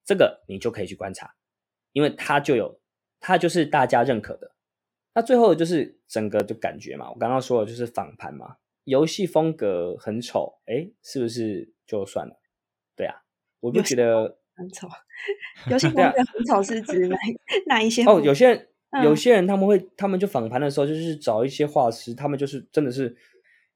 [0.05, 1.35] 这个你就可以去观察，
[1.93, 2.79] 因为他就有，
[3.19, 4.55] 他就是大家认可的。
[5.15, 12.39] 那最后就是整个就感觉嘛，我刚刚说的就是访谈嘛，游戏风格很丑，哎，是不是就算了？
[12.95, 13.23] 对啊，
[13.61, 14.39] 我就觉得。
[14.57, 14.89] 很丑，
[15.71, 17.17] 游戏风格很丑是指哪
[17.67, 18.05] 哪一些？
[18.05, 18.69] 哦，有些人
[19.03, 23.17] 有些人他们会，他们就访谈的时候就是找一些画师，他们就是真的是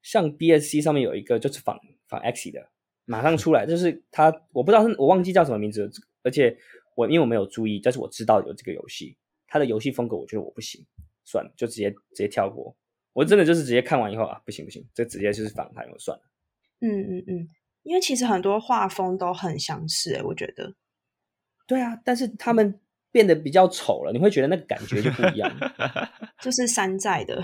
[0.01, 2.69] 像 BSC 上面有一个就是仿仿 X 的，
[3.05, 5.89] 马上出来，就是他我不知道是我忘记叫什么名字，
[6.23, 6.57] 而且
[6.95, 10.85] 我因为我没有注意，但是我知道有这个游戏，他的游戏风格我觉得我不行，
[11.25, 12.75] 算了，就直接直接跳过。
[13.13, 16.23] 我真的就是直接看完以后啊，不行不行，这直接就是访谈，我算了。
[16.81, 17.47] 嗯嗯嗯。
[17.83, 20.73] 因为其实很多画风都很相似，我觉得。
[21.65, 22.79] 对啊，但是他们
[23.11, 25.51] 变得比较丑了，你会觉得那个感觉就不一样。
[26.41, 27.43] 就是山寨的。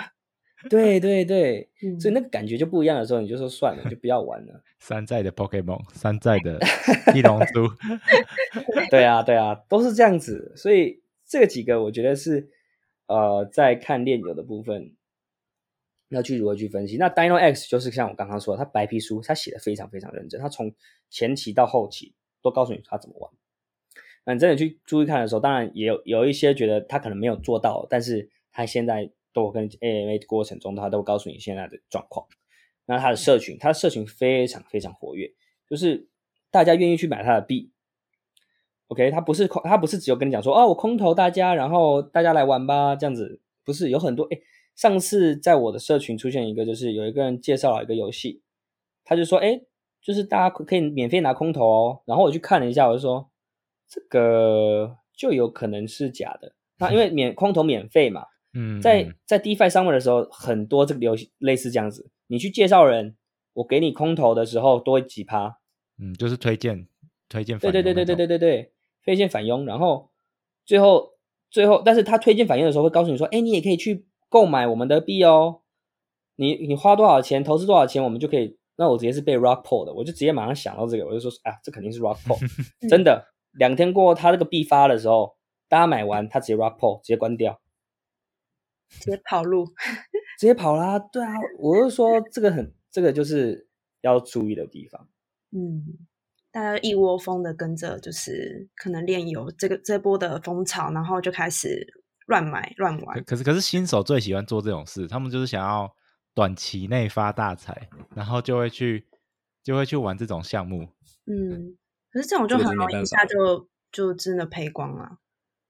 [0.69, 1.69] 对对对，
[1.99, 4.63] 所以那个感觉就不一样的时候，你就说算了，就不要玩了。
[4.79, 6.59] 山寨的 Pokemon，山寨的
[7.13, 7.67] 地龙珠。
[8.89, 10.53] 对啊对啊，都是这样子。
[10.55, 12.49] 所以这几个我觉得是
[13.07, 14.93] 呃，在看炼油的部分。
[16.09, 16.97] 要去如何去分析？
[16.97, 20.73] 那 Dino X 就是像我刚刚说，他白皮书他写的非常非常认真，他从
[21.09, 23.31] 前期到后期都告诉你他怎么玩。
[24.25, 32.27] 那你真的去注意看的时候，当然也有有一些觉得他可能没有做到，但是他现在都跟 AMA 过程中，他都告诉你现在的状况。
[32.85, 35.33] 那他的社群，他的社群非常非常活跃，
[35.69, 36.07] 就是
[36.51, 37.71] 大家愿意去买他的币。
[38.87, 44.39] OK，他不是空，他不是只有跟你讲说哦，我空投大家，然后大家来玩吧，这样子不是有很多哎。
[44.75, 48.41] 上次在我的社群出现一个，就是有一个人介绍了一个游戏，
[49.05, 49.61] 他就说：“哎，
[50.01, 53.31] 就是大家可以免费拿空投哦。”然后我去看了一下，我就说
[53.87, 63.15] ：“这个就有可能是假的。”那因为免空投免费嘛， 嗯，在在 DeFi 上面的时候，很多这个游戏类似这样子，你去介绍人，
[63.53, 65.57] 我给你空投的时候多几趴，
[65.97, 66.85] 嗯，就是推荐
[67.29, 68.73] 推荐，对对对对对对对对，
[69.05, 70.11] 推荐返佣，然后
[70.65, 71.13] 最后
[71.49, 75.61] 最后，但是他推荐返佣的时候会告诉你说：“哎，你也可以去。”购买我们的币哦，
[76.35, 78.59] 你你花多少钱，投资多少钱，我们就可以。
[78.75, 82.37] 那我直接是被 rock pull 的，我就直接马上想到这个，我就说，啊，这肯定是 rock pull，
[82.89, 83.33] 真的。
[83.53, 85.37] 两天过后，他这个币发的时候，
[85.69, 87.61] 大家买完，他直接 rock pull，直接关掉，
[88.89, 89.67] 直接跑路，
[90.37, 90.99] 直接跑啦。
[90.99, 93.69] 对啊，我是说这个很，这个就是
[94.01, 95.07] 要注意的地方。
[95.51, 95.81] 嗯，
[96.51, 102.03] 大家一窝蜂的跟着，就是可能炼油这个这波的风潮，然后就开始。
[102.25, 105.95] 乱买乱玩，可是可是新手最喜欢做这种事，他们就是想要
[106.33, 109.05] 短期内发大财，然后就会去
[109.63, 110.89] 就会去玩这种项目。
[111.25, 111.77] 嗯，
[112.11, 115.19] 可是这种就很容易一下就就真的赔光了，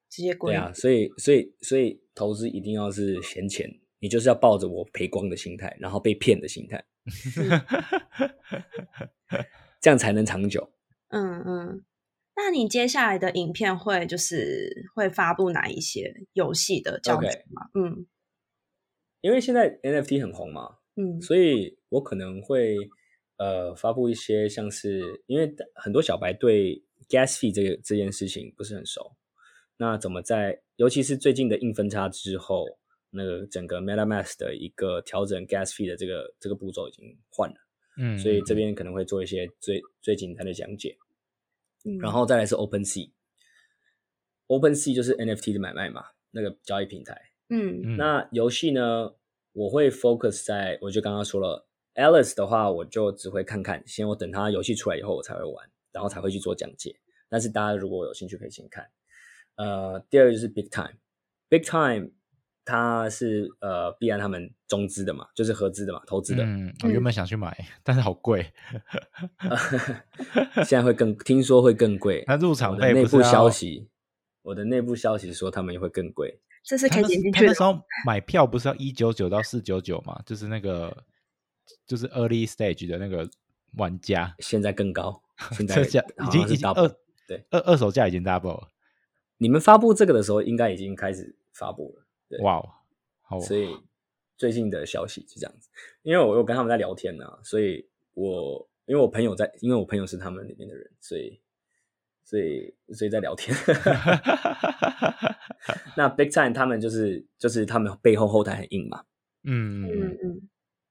[0.09, 6.83] 直接对啊，所以所以所以投资一定要是闲钱，你就是要抱着我赔光的心态，然后被骗的心态，
[9.81, 10.71] 这样才能长久。
[11.09, 11.83] 嗯嗯。
[12.37, 17.69] 那你接下来的影片会就是会发布哪一些游戏的教程吗？
[17.73, 18.05] 嗯，
[19.21, 22.75] 因为现在 NFT 很红嘛，嗯，所以我可能会
[23.37, 29.15] 呃发布一些像是因为很多小白对 Gas Fee 这个这件事情不是很熟，
[29.77, 32.65] 那怎么在，尤其是最近的硬分叉之后，
[33.11, 37.55] 那个整个 MetaMask 的一个调整 Gas Fee 的这个这个步骤已经换了，
[37.97, 40.97] 嗯，所以这边可能会做一些最最简单的讲解。
[41.85, 47.19] 嗯然后再来是 OpenSea，OpenSea 就是 NFT 的买卖嘛，那个交易平台。
[47.49, 49.13] 嗯嗯那游戏呢，
[49.53, 56.99] 我会 focus 在，我就刚刚说了，Alice 的话，我就只会看看，先我等它游戏出来以后我才会玩，然后才会去做讲解。
[57.29, 58.89] 但是大家如果有兴趣可以先看。
[59.57, 62.11] 呃，第二个就是 Big Time，Big Time
[62.65, 68.51] 它是呃必然他们中资的嘛，就是合资的嘛，投资的，嗯，我原本想去买，但是好贵。
[70.65, 72.23] 现在会更听说会更贵。
[72.27, 73.87] 那入场我的内部消息，
[74.41, 76.39] 我的内部消息说他们也会更贵。
[76.63, 80.19] 这是可以他那点进去的他那时候买票不是要一九九到四九九嘛？
[80.25, 81.05] 就是那个
[81.85, 83.29] 就是 early stage 的那个
[83.77, 85.85] 玩家，现在更高，现 在已
[86.31, 86.95] 经已经 double 二
[87.27, 88.69] 对二二手价已经 double 了。
[89.37, 92.04] 你们发布这个的时候，应该已经开始发布了。
[92.29, 92.69] 对哇哦，
[93.21, 93.67] 好，所以
[94.37, 95.69] 最近的消息是这样子，
[96.03, 101.41] 因为我有跟他们在聊天呢、所以我因为我朋友在，因为我朋友是他们里面的人，所以
[102.23, 103.55] 所以所以在聊天。
[105.97, 109.05] 那 Big Time 他们就是就是他们背后后台很硬嘛，
[109.43, 110.49] 嗯嗯嗯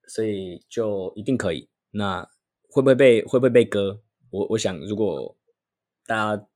[0.08, 1.68] 所以就一定可以。
[1.90, 2.26] 那
[2.70, 4.00] 会不会被会不会被割？
[4.30, 5.36] 我我想，如果
[6.06, 6.46] 大家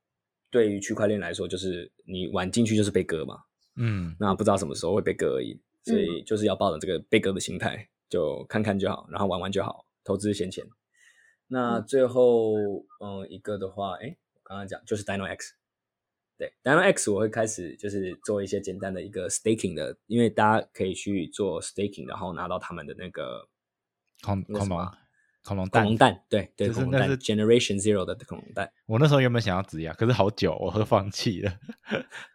[0.49, 3.43] 对于区块链来说，就是你玩进去就是被割嘛，
[3.79, 4.15] 嗯。
[4.19, 10.63] 那不知道什么时候会被割而已，所以就是要抱着这个被割的心态，就看看就好，然后玩玩就好，投资闲钱。
[11.47, 12.53] 那最后，
[12.99, 15.55] 嗯，一个的话，哎，我刚刚讲就是 Dino X，
[16.37, 23.47] 对，Dino X 我会开始就是做一些简单的一个 staking 的，因为大家可以去做 staking，然后拿到他们的那个
[24.21, 24.97] 恐恐龙那个什么
[25.43, 31.51] 恐龙蛋恐龙蛋，对对，就是恐龙蛋那是 Generation Zero 的恐龙蛋我那时候原本想要质押，可是好久，我都放弃了。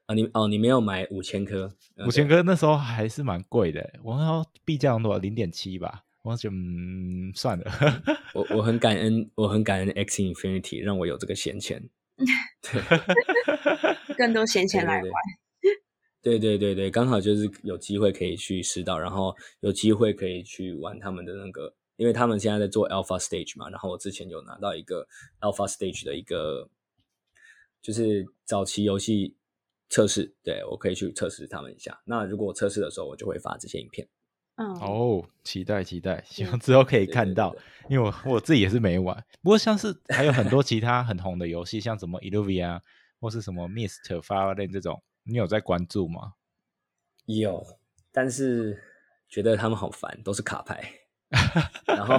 [0.07, 1.71] 啊， 你哦，你没有买五千颗，
[2.07, 7.65] 五千颗那时候还是蛮贵的，我那时候币价多少零点七吧，我就嗯算了。
[8.33, 11.89] 我我很感恩， 我很感恩 X Infinity 让我有这个闲钱。
[12.63, 12.81] 对
[14.17, 15.21] 更多闲钱来对玩。
[16.23, 25.07] 对对对对，刚好就是有机会可以去试到，然后有机会可以去玩他们的那个，因为他们现在在做 Alpha Stage 嘛，然后我之前有拿到一个
[25.41, 26.69] Alpha Stage 的一个，
[27.81, 29.37] 就是早期游戏
[29.89, 32.01] 测试，对我可以去测试他们一下。
[32.05, 34.09] 那如果我测试的时候，我就会发这些影片。
[34.57, 39.25] 嗯，哦，期待期待，希望之后可以看到对，因为我我自己也是没玩。
[39.43, 42.81] 不过像是还有很多其他很红的游戏，像什么 Illuvia
[43.21, 46.35] 或是什么 Mist 发链这种，你有在关注吗？
[47.27, 47.67] 有，
[48.13, 48.81] 但是
[49.29, 50.89] 觉得他们好烦，都是卡牌，
[51.87, 52.19] 然后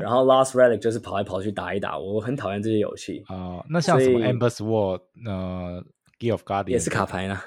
[0.00, 5.84] 然后 Last Relic 就是跑来跑去打一打，我很讨厌这些游戏，啊、那像什么所以 Amber Sword、呃
[6.18, 7.40] Gear of Guardian 也是卡牌呢。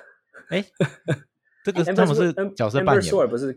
[0.49, 0.63] 哎，
[1.63, 3.55] 这个他们是角色扮演 Sword，不是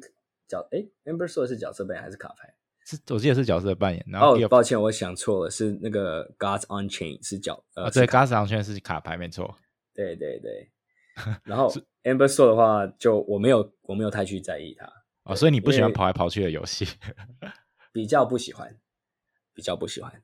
[0.49, 2.55] 角哎，Amber Sword 是角色扮演还是卡牌？
[2.87, 4.05] 是我记得是角色扮演。
[4.07, 9.57] 然后抱歉，我想错了，是那个 Gods on Chain 是角呃啊，对是卡 g a s 圈是卡牌，没错。
[9.95, 10.71] 对对对。
[11.45, 14.87] 然后 Amber Sword 的话，就我没有我没有太去在意它，
[15.25, 16.87] 哦，所以你不喜欢跑来跑去的游戏？
[17.93, 18.77] 比较不喜欢，
[19.55, 20.23] 比较不喜欢。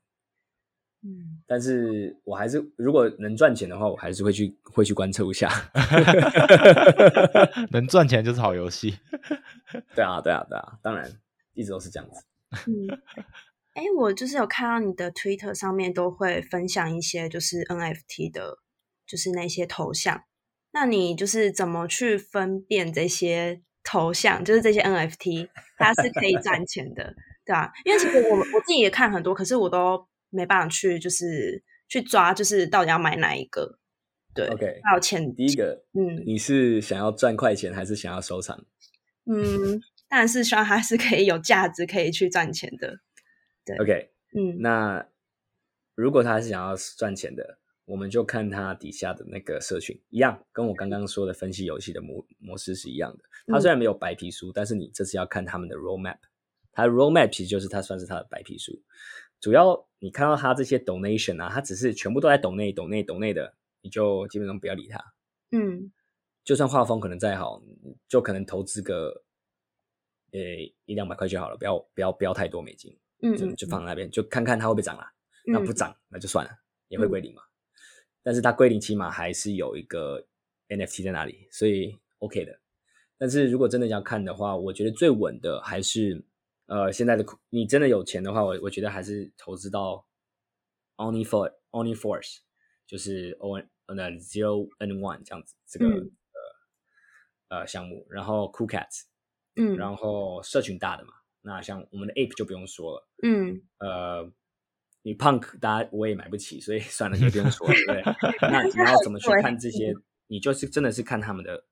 [1.02, 5.48] 嗯，但是我还是如果能赚钱的话，我还是会去会去观测一下。
[7.72, 8.98] 能赚钱就是好游戏。
[9.94, 11.10] 对啊，对啊，对啊，当然
[11.54, 12.22] 一直都是这样子。
[12.66, 13.00] 嗯，
[13.72, 18.58] 哎，我就是有看到你的 Twitter 上面都会分享一些就是 NFT 的，
[19.06, 20.24] 就是那些头像。
[20.72, 25.48] 那你就是怎么去分辨这些头像，就是这些 NFT，
[25.78, 27.12] 它是可以赚钱的，
[27.44, 33.78] 对吧、因为其实我我自己也看很多，可是我都没办法去就是去抓，就是到底要买哪一个。
[34.32, 38.64] 对 OK，还有钱，第一个，嗯你是想要赚快钱还是想要收藏？
[39.26, 43.00] 嗯，当然是希望它是可以有价值，可以去赚钱的。
[43.64, 45.04] 对 OK，嗯那
[45.96, 47.58] 如果他是想要赚钱的，
[47.90, 53.24] 我们就看它底下的那个社群，一样，跟我刚刚说的分析游戏的模模式是一样的。
[53.48, 56.18] 它虽然没有白皮书，但是你这次要看他们的 roadmap，
[56.70, 58.80] 它的 roadmap 其实就是它算是它的白皮书。
[59.40, 65.04] 主要你看到它这些 donation 啊，它只是全部都在 donate donate donate 的，你就基本上不要理它。
[65.50, 65.90] 嗯
[66.44, 67.60] 就算画风可能再好，
[68.08, 69.24] 就可能投资个
[70.30, 70.40] 呃
[70.84, 72.96] 一两百块就好了，不要不要不要太多美金。
[73.20, 75.12] 就嗯嗯，就放在那边，就看看它会不会涨啦。
[75.44, 76.52] 那嗯不涨那就算了，
[76.86, 77.42] 也会归零嘛。
[78.22, 80.26] 但是它归零起码还是有一个
[80.68, 82.60] NFT 在那里，所以 OK 的。
[83.18, 86.24] 但是如果真的要看的话，我觉得最稳的还是
[86.66, 90.06] 呃现在的你真的有钱的话，我我觉得还是投资到
[90.96, 92.38] OnlyFor OnlyForce，
[92.86, 96.10] 就是 O N 呃 Zero N One 这样子这个、嗯。
[97.48, 99.02] 呃呃项目，然后 Cool Cats，
[99.56, 99.76] 嗯。
[99.76, 101.12] 然后社群大的嘛，
[101.42, 103.60] 那像我们的 Ape 就不用说了，嗯。
[103.78, 104.30] 呃，
[105.02, 108.48] 你 Punk 大家我也买不起，所以 算了，就不用说了，对不对？
[108.50, 109.94] 那 你要怎么去看这些？
[110.26, 111.64] 你就是真的是看他们的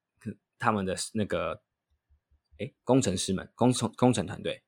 [0.58, 1.62] 他们的那个，
[2.58, 4.62] 哎，工程师们，工程工程团队。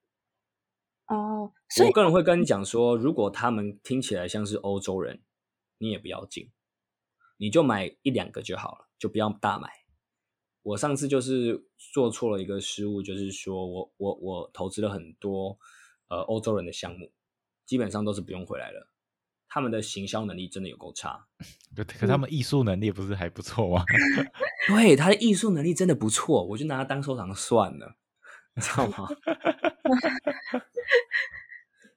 [1.07, 5.21] 哦，所以我个人会跟你讲说，如果他们听起来像是欧洲人，
[5.79, 6.53] 你也不要进，
[7.37, 9.69] 你就买一两个就好了，就不要大买。
[10.63, 15.59] 我上次就是做错了一个失误，就是说我我我投资了很多
[16.09, 17.11] 呃欧洲人的项目，
[17.71, 18.91] 基本上都是不用回来了。
[19.49, 21.25] 他们的行销能力真的有够差，
[21.77, 23.85] 可可他们艺术能力不是还不错吗？
[24.67, 27.97] 对他的艺术能力真的不错，我就拿他当收藏算了，
[28.57, 29.09] 你知道吗？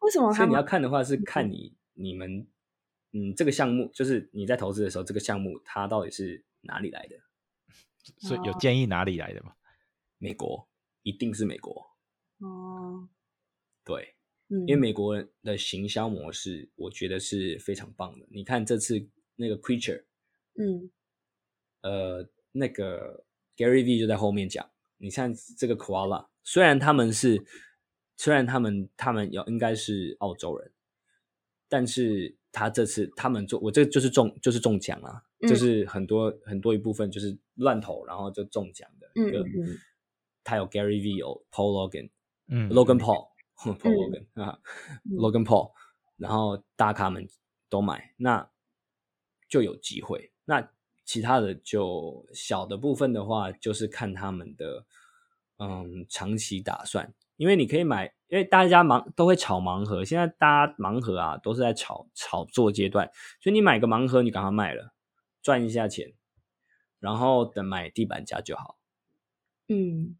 [0.01, 2.47] 为什么所以你要看的话是看你你们
[3.13, 7.15] 嗯这个项目，就是你在投资的时候，这个项目它到底是哪里来的？
[8.19, 9.55] 所以有建议哪里来的吗？
[10.19, 10.69] 美国
[11.01, 11.97] 一定是美国，
[12.37, 13.09] 哦，
[13.83, 14.12] 对，
[14.53, 18.27] 嗯，因为美国人的行销模式，我觉得是非常棒的。
[18.29, 20.03] 你看这次那个 Creature，
[20.59, 20.91] 嗯。
[21.81, 23.25] 呃，那个
[23.57, 27.43] Gary V 就在后面讲，你看这个 Koala，虽然他们是，
[28.15, 30.71] 虽然他们他们要应该是澳洲人，
[31.67, 35.49] 但是他这次他们做，我这就是中就是中奖啊，嗯。
[35.49, 39.65] 就是很多很多一部分就是乱投，然后就中奖的一个，嗯嗯。
[39.65, 39.77] 嗯
[40.45, 42.09] 他有 Gary V 有 Paul Logan，
[42.47, 43.32] 嗯 Logan Paul Paul 嗯
[43.83, 44.59] Logan 啊
[45.05, 45.71] 嗯，Logan Paul，
[46.17, 47.27] 然后大咖们
[47.69, 48.49] 都买，那
[49.47, 50.31] 就有机会。
[50.45, 50.71] 那
[51.05, 54.85] 其他的就小的部分的话，就是看他们的
[55.57, 63.09] 嗯长期打算，因为你可以买，因为大家盲都会炒盲盒，现在大家盲盒啊都是在炒炒作阶段，
[63.41, 64.93] 所以你买个盲盒，你赶快卖了，
[65.41, 66.13] 赚一下钱，
[66.99, 68.77] 然后等买地板价就好。
[69.67, 70.17] 嗯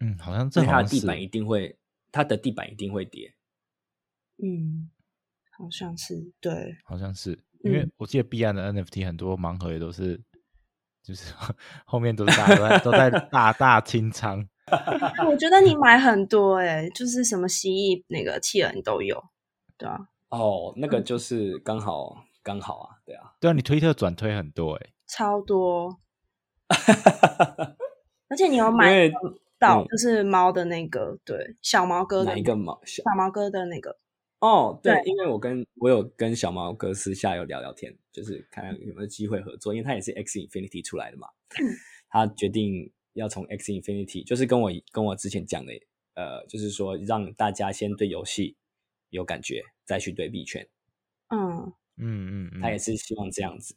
[0.00, 1.78] 嗯，好像这因为好像是它的地板一定会，
[2.14, 3.34] 它的地板一定会跌。
[4.40, 4.88] 嗯，
[5.58, 10.22] 好像是对，好像是，因为嗯我记得币安的 NFT 很多盲盒也都是，
[11.02, 11.34] 就是
[11.84, 14.48] 后面都是大家都在都在 大大清仓。
[15.28, 19.20] 我觉得你买很多哎、就是什么蜥蜴那个企鹅你都有，
[19.76, 19.98] 对啊，
[20.28, 25.98] 哦，那个就是刚好刚好啊，对啊，对啊，你推特转推很多哎、超多，
[28.28, 29.10] 而且你有因买
[29.90, 33.98] 就是猫的那个，对，小毛哥的哪一个毛小小毛哥的那个，
[34.40, 41.28] 哦，对，对因为我跟我有跟小毛哥私下有聊聊天，就是看看有没有机会合作，因为他也是 X Infinity 出来的嘛，
[41.60, 41.68] 嗯。
[42.14, 45.72] 他决定要从 X Infinity，就是跟我跟我之前讲的，
[46.14, 48.56] 呃，就是说让大家先对游戏
[49.10, 50.64] 有感觉，再去对币圈，
[51.30, 53.74] 嗯，嗯嗯嗯，他也是希望这样子，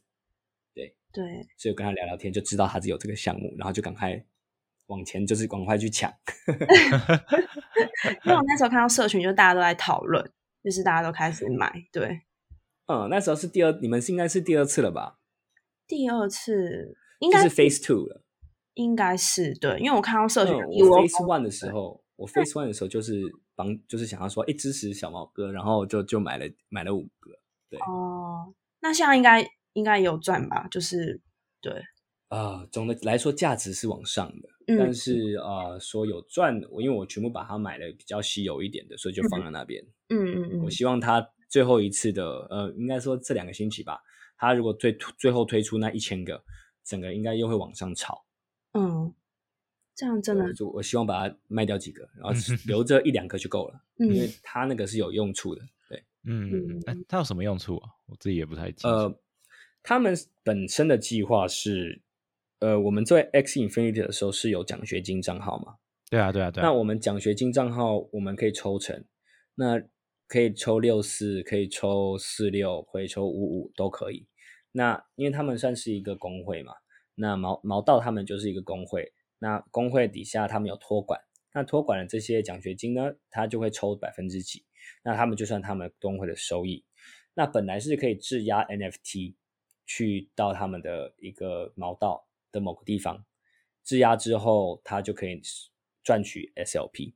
[1.10, 4.24] 对，所以我跟他聊聊天，就知道他是有这个项目，然后就赶快
[4.88, 6.12] 往前，就是赶快去抢。
[8.24, 10.22] 因为我那时候看到社群，就大家都在讨论，
[10.62, 12.20] 就是大家都开始买，对，
[12.86, 15.18] 嗯，那时候是第二，你们是应该是第二次了吧？
[15.86, 18.24] 第二次应该是 Phase Two 了。
[18.74, 23.20] 应该是对，因为我看到社群我 Phase One 的时候，我 Phase One 的时候就是
[23.56, 27.32] 帮，就是想要说，哎，支持小毛哥，然后就就买了买了五个。
[27.68, 30.68] 对哦，那现在应该应该有赚吧？
[30.70, 31.20] 就是
[31.60, 31.82] 对，
[32.28, 39.82] 啊、总的来说价值是往上的，嗯但是呃说有赚，我因为我全部把它买了比较稀有一点的，所以就放在那边。
[40.10, 44.00] 嗯嗯嗯我希望它最后一次的，呃，应该说这两个星期吧，
[44.36, 46.44] 它如果最最后推出那一千个，
[46.84, 48.24] 整个应该又会往上炒。
[48.72, 49.14] 嗯，
[49.94, 52.32] 这样真的我，就我希望把它卖掉几个，然后
[52.66, 55.62] 留着一两个就够了，嗯因为它那个是有用处的。
[55.88, 57.88] 对，嗯嗯嗯，哎、它有什么用处啊？
[58.06, 58.88] 我自己也不太清楚。
[58.88, 59.20] 呃，
[59.82, 60.14] 他们
[60.44, 62.02] 本身的计划是，
[62.60, 65.76] 呃，我们做 X Infinity 的时候是有奖学金账号嘛？
[66.10, 69.04] 对啊对啊对啊，那我们奖学金账号我们可以抽成，
[69.54, 69.80] 那
[70.26, 74.26] 可以抽六四，可以抽四六，可以抽五五都可以。
[74.72, 76.74] 那因为他们算是一个工会嘛，
[77.14, 81.20] 那毛毛道他们就是一个工会，那工会底下他们有托管，
[81.54, 84.64] 那托管的这些奖学金呢，他就会抽百分之几，
[85.04, 86.84] 那他们就算他们工会的收益。
[87.34, 89.34] 那本来是可以质押 NFT
[89.86, 93.24] 去到他们的一个毛道的某个地方，
[93.84, 95.40] 质押之后，他就可以
[96.02, 97.14] 赚取 SLP，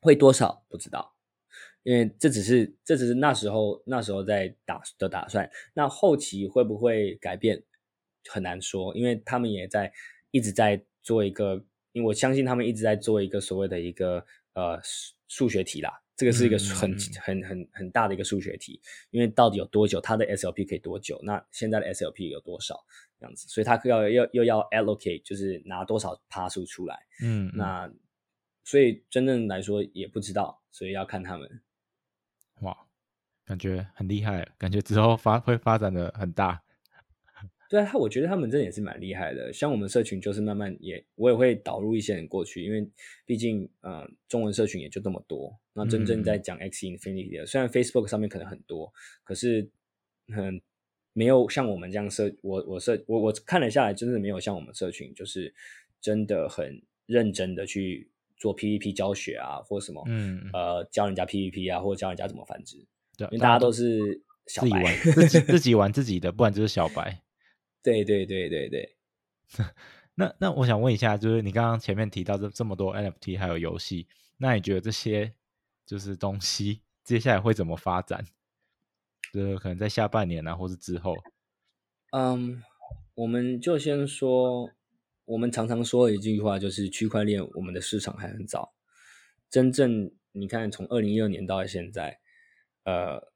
[0.00, 1.14] 会多少不知道，
[1.82, 7.62] 因为这只是这只是那时候那时候在打的打算，那后期会不会改变
[8.28, 9.92] 很难说，因为他们也在
[10.30, 14.80] 一直在做一个，因为我相信他们一直在做一个所谓的一个呃
[15.26, 21.20] 数学题啦，这个是一个很嗯嗯嗯很很很大的一个数学题，因为到底有多久它的 SLP 可以多久？
[21.22, 22.84] 那现在的 SLP 有多少？
[23.20, 26.98] 这样子，所以它要要又要 allocate，就是拿多少趴数出来。
[27.22, 27.92] 嗯，嗯那
[28.64, 31.62] 所以真正来说也不知道，所以要看他们。
[32.62, 32.76] 哇，
[33.44, 36.60] 感觉很厉害，感觉之后发会发展的很大。
[37.68, 39.52] 对啊，他我觉得他们真的也是蛮厉害的。
[39.52, 42.88] 像我们社群就是慢慢也，我也会导入一些人过去，因为
[43.26, 45.54] 毕竟呃中文社群也就这么多。
[45.74, 48.90] 那真正在讲 X Infinity 的，虽然 Facebook 上面可能很多，
[49.22, 49.68] 可是
[50.28, 50.60] 很
[51.12, 55.54] 没有像我们这样社，我我社我我看了下来，真的没有像我们社群，就是
[56.00, 58.08] 真的很认真的去
[58.38, 62.78] 做 PVP 教学啊，或什么，嗯呃教人家 PVP 啊，或者教人家怎么繁殖，
[63.16, 64.96] 对，因为大家都是小白。
[64.96, 67.20] 自己玩自己自己玩自己的，不然就是小白。
[67.82, 68.96] 对对对对对。
[70.14, 75.32] 那那我想问一下，就是你刚刚前面提到这这么多 NFT 还有游戏，那你觉得这些
[75.86, 78.24] 就是东西接下来会怎么发展？
[79.32, 81.14] 就是可能在下半年啊，或是之后。
[82.12, 82.62] 嗯，
[83.14, 84.70] 我们就先说，
[85.26, 88.74] 我们常常说的一句话就是区块链，我们的市场还很早。
[89.50, 92.18] 真正你看，从二零一二年到现在，
[92.84, 93.32] 呃，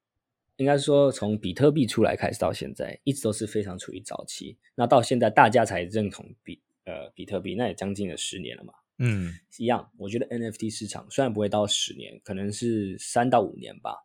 [0.56, 4.58] 应该说从比特币出来开始到现在，一直都是非常处于早期。
[4.74, 8.74] 那到现在大家才认同比呃比特币，那也将近了十年了嘛。
[8.98, 13.96] 嗯一样，我觉得 NFT 市场虽然不会到十年，可能是三到五年吧，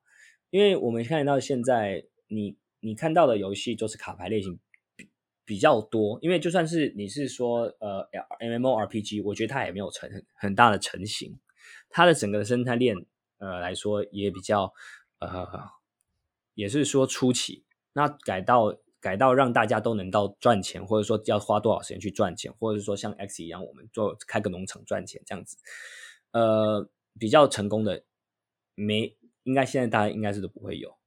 [0.49, 4.57] 因为我们看到现在你你看到的游戏就是卡牌类型
[4.95, 5.09] 比
[5.45, 11.37] 比较多，因为就算是你是说呃 MMORPG，我觉得它也没有成很很大的成型，
[11.89, 12.95] 它的整个生态链
[13.37, 14.73] 呃来说也比较
[15.19, 15.45] 呃
[16.57, 18.77] 也是说初期，那改到。
[18.99, 25.55] 改到让大家都能到赚钱，或者说要花多少时间去赚钱，或者说像 X 一样，我们做开个农场赚钱这样子，
[26.31, 28.03] 呃，比较成功的
[28.73, 30.97] 没，应该现在大家应该是都不会有。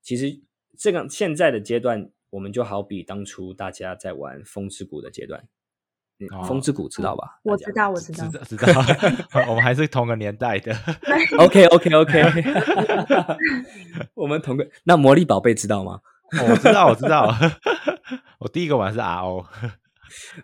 [0.00, 0.40] 其实
[0.76, 5.46] 这个现在的阶段，我们就好比当初大家在玩风之谷的阶段，
[6.18, 7.38] 嗯哦风之谷知道吧？
[7.42, 8.38] 我知道，我知道知。
[8.38, 8.82] 道知道，
[9.48, 10.74] 我们还是同个年代的。
[11.38, 12.22] OK OK OK，
[14.14, 14.66] 我们同个。
[14.84, 16.00] 那魔力宝贝知道吗？
[16.40, 17.32] 哦我知道，我知道，
[18.40, 19.44] 我第一个玩是 RO。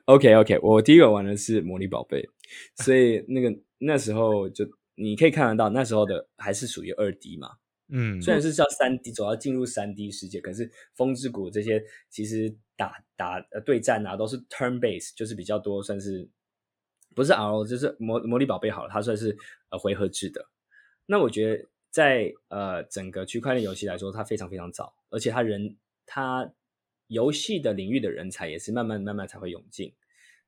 [0.05, 2.29] OK OK，我第一个玩的是魔力宝贝，
[2.77, 4.65] 所以那个那时候就
[4.97, 7.49] 你可以看得到，那时候的还是属于二 D 嘛。
[7.95, 16.27] 嗯，虽然是叫三 D，走要进入三 D 世界，可是风之谷这些其实打打呃对战啊，都是 turn base，就是比较多，算是
[17.15, 19.37] 不是 RO，就是魔魔力宝贝好了，它算是
[19.69, 20.49] 呃回合制的。
[21.05, 25.77] 那我觉得在呃整个区块链游戏来说，它非常非常早，而且它人
[26.07, 26.51] 它
[27.09, 29.93] 游戏的领域的人才也是慢慢慢慢才会涌进。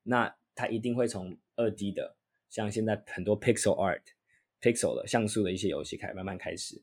[0.01, 2.15] 那它一定会从二 D 的，
[2.49, 4.01] 像现在很多 pixel art、
[4.59, 6.81] pixel 的像素的一些游戏开始慢慢开始。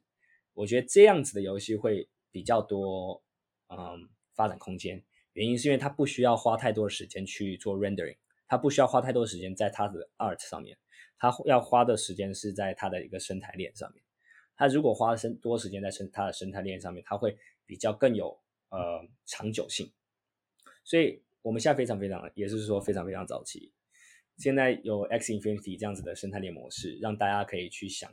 [0.54, 3.22] 我觉得这样子的游戏会比较多，
[3.68, 5.02] 嗯，发展空间。
[5.32, 10.76] 原因是因为它不需要花太多的时间去做 rendering，它不需要花太多的时间在它的 art 上面，
[11.18, 14.02] 它要花的时间是在它的一个生态链上面。
[14.54, 18.38] 它如果花生多时间在生它的生态链上面，它会比较更有
[18.68, 19.90] 呃长久性。
[20.84, 23.72] 所以我们现在非常非常，也是说非常非常早期。
[24.36, 28.12] 现在有 X Infinity 这样子的生态链模式，让大家可以去想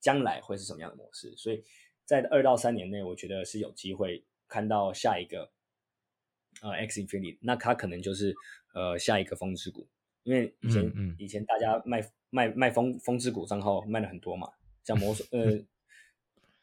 [0.00, 1.34] 将来会是什么样的模式。
[1.36, 1.62] 所以
[2.04, 5.50] 在二到三年内，我觉得是有机会看到下一个
[6.62, 8.34] 呃 X Infinity，那它可能就是
[8.74, 9.88] 呃下一个风之谷，
[10.22, 14.52] 因为以前、嗯嗯以前大家卖卖卖风风之谷账号卖了很多嘛，
[14.84, 15.50] 像魔术呃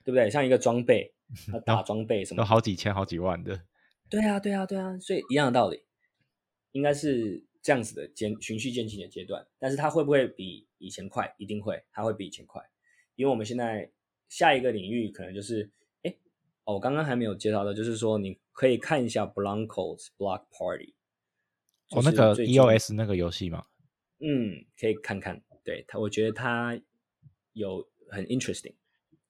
[0.04, 0.30] 对不对？
[0.30, 1.14] 像一个装备，
[1.52, 3.60] 它 打装备什么都好几千、好几万的。
[4.08, 5.84] 对啊，对啊，对啊，所以一样的道理，
[6.74, 9.48] 应该是这样子的渐循序渐进的阶段。
[9.58, 11.34] 但是它会不会比以前快？
[11.40, 12.62] 一定会，它会比以前快，
[13.16, 13.92] 因为我们现在
[14.30, 15.70] 下一个领域可能就是，
[16.04, 16.16] 哎，
[16.66, 20.96] 哦，我刚刚还没有介绍到，就是说你可以看一下 Blanco's Block Party，
[21.92, 23.66] 哦，那个 EOS 那个游戏吗，
[24.20, 26.80] 嗯，可以看看，对他，我觉得他
[27.54, 28.74] 有很 interesting，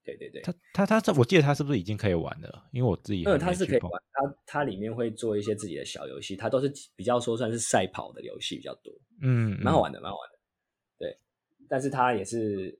[0.03, 2.69] 对对对，他他他这，我记得他是不是已经可以玩了？
[2.71, 10.39] 因为我自己嗯，还没去碰它是可以玩，他他里面会做一些自己的小游戏，他都是比较说算是赛跑的游戏比较多，嗯，嗯蛮好玩的，蛮好玩的。
[10.97, 11.19] 对，
[11.67, 12.79] 但是他也是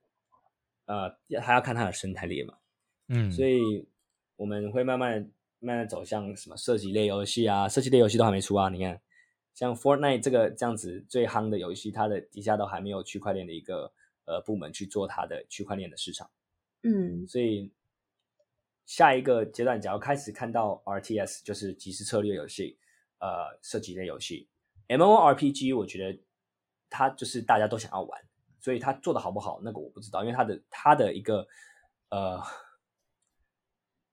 [0.86, 1.10] 呃，
[1.42, 2.56] 还要看它的生态链嘛，
[3.10, 3.88] 嗯，所以
[4.36, 5.20] 我们会慢慢
[5.60, 9.02] 慢慢走向什么设计类游戏啊，设计类游戏都还没出啊，你看，
[9.54, 13.92] 像 Fortnite 这个这样子最夯的游戏，它的底下都还没有区块链的一个
[14.26, 16.30] 呃部门去做它的区块链的市场。
[16.84, 17.26] 嗯。
[17.28, 17.72] 所以
[18.86, 22.78] 下一个阶段，只要开始看到 RTS，就是即时策略游戏，
[23.20, 24.48] 呃，设计类游戏
[24.88, 26.20] ，MMORPG，我觉得
[26.90, 28.22] 它就是大家都想要玩，
[28.66, 31.48] 所以他做的好不好，那个我不知道，因为他的他的一个
[32.10, 32.42] 呃，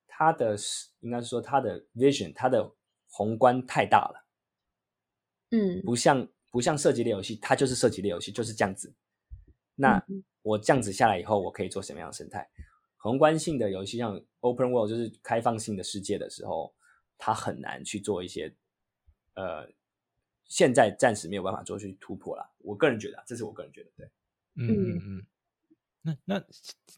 [0.05, 2.71] 他的是应该是说他的 vision，他的
[3.09, 4.27] 宏观太大了，
[5.49, 8.93] 嗯不像不像射击类游戏，它就是射击类游戏，就是这样子。
[9.73, 12.47] 那嗯我这样子下来以后，我可以做什么样的生态？
[12.97, 16.71] 宏观性的游戏，像 open world 就是开放性的世界的时候，
[17.17, 18.55] 它很难去做一些
[19.33, 19.67] 呃，
[20.45, 22.47] 现在暂时没有办法做去突破啦。
[22.59, 24.07] 我个人觉得啊，这是我个人觉得，对。
[24.55, 25.25] 嗯嗯嗯。
[26.01, 26.43] 那那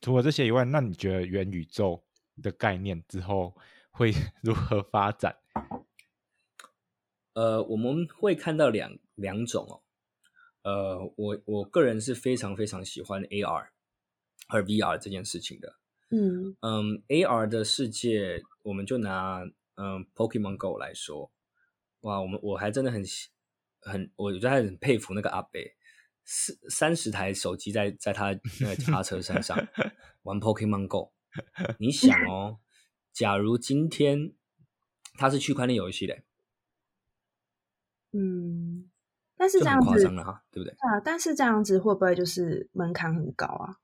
[0.02, 2.04] 除了这些以外，那你觉得元宇宙
[2.42, 3.56] 的概念之后
[3.92, 5.38] 会 如何发展？
[7.34, 9.82] 呃，我们会看到两两种哦。
[10.64, 13.68] 呃，我我个人是非常非常喜欢 AR
[14.48, 15.76] 和 VR 这件事情的。
[16.10, 19.44] 嗯嗯，AR 的世界，我们就拿
[19.76, 21.32] 嗯 Pokemon Go 来说，
[22.02, 23.30] 哇，我们我还真的很喜
[23.82, 25.76] 很，我觉得还很佩服那个阿北，
[26.26, 29.58] 四三十台手机在在他 那个脚踏车身上
[30.24, 31.14] 玩 Pokemon Go。
[31.80, 32.60] 你想哦，
[33.14, 34.34] 假如今天
[35.14, 36.18] 它是区块链游戏的，
[38.12, 38.90] 嗯，
[39.38, 40.72] 但是这样子夸张了哈，对不对？
[40.80, 43.78] 啊，但是这样子会不会就是门槛很高啊？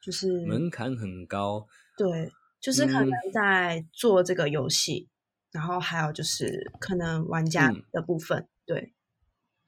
[0.00, 5.08] 就是门槛很高，对，就是可嗯能在做这个游戏，
[5.50, 8.94] 然后还有就是可能玩家嗯的部分，对，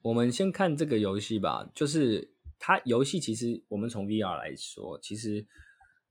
[0.03, 5.47] 我们先看这个游戏吧，就是它游戏其实我们从 VR 来说，其实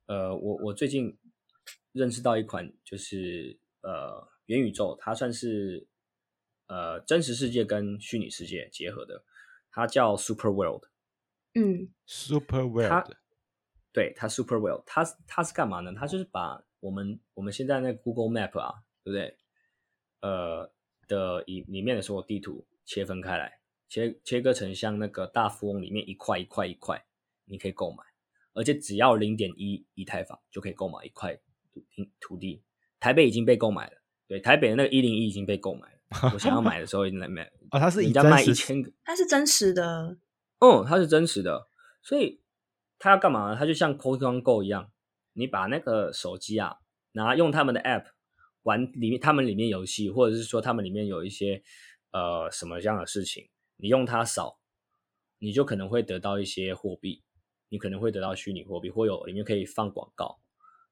[0.07, 1.17] 呃，我我最近
[1.93, 5.87] 认识到一款就是呃元宇宙，它算是
[6.69, 9.25] 呃真实世界跟虚拟世界结合的，
[9.71, 10.85] 它叫 Super World。
[11.55, 13.15] 嗯 Super World，
[13.93, 15.93] 对它 Super World，它是它是干嘛呢？
[15.95, 19.37] 它就是把我们我们现在那 Google Map 啊，对不对？
[20.23, 20.73] 呃
[21.07, 23.61] 的里里面的所有地图切分开来，
[23.93, 27.05] 切切割成像那个大富翁里面一块一块一块，
[27.45, 28.03] 你可以购买，
[28.55, 31.39] 而且只要零点一以太坊就可以购买一块
[31.75, 32.63] 土地土地。
[32.99, 35.99] 台北已经被购买了，对，台北的那个一零一已经被购买了。
[36.33, 40.17] 我想要买的时候已经来买， 哦，它是以人家卖一千个，它是真实的，
[40.61, 41.69] 嗯，它是真实的，
[42.03, 42.41] 所以
[42.99, 43.57] 它要干嘛呢？
[43.59, 44.91] 它就像 Pokemon Go 一样，
[45.35, 46.77] 你把那个手机啊，
[47.13, 48.07] 拿用他们的 App
[48.63, 51.63] 玩里面他们里面游戏，或者是说他们里面有一些
[52.13, 53.49] 呃什么样的事情，
[53.83, 54.61] 你用它扫，
[55.41, 57.25] 你就可能会得到一些货币，
[57.69, 60.41] 你可能会得到虚拟货币，或有里面可以放广告。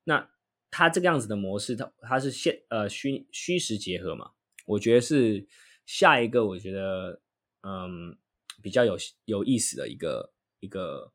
[0.02, 0.28] 那
[0.72, 4.32] 它这个样子的模式，它它是现呃虚虚实结合嘛？
[4.66, 5.46] 我觉得是
[5.86, 7.22] 下一个，我觉得
[7.62, 8.18] 嗯
[8.60, 11.12] 比较有有意思的一个一个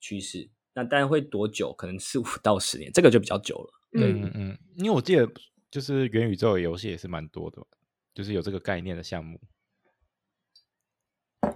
[0.00, 0.50] 趋势。
[0.74, 1.72] 那当然会多久？
[1.72, 3.72] 可能是五到十年，这个就比较久了。
[3.92, 5.26] 对，嗯嗯，因为我记得
[5.70, 7.66] 就是元宇宙游戏也是蛮多的，
[8.12, 9.40] 就是有这个概念的项目。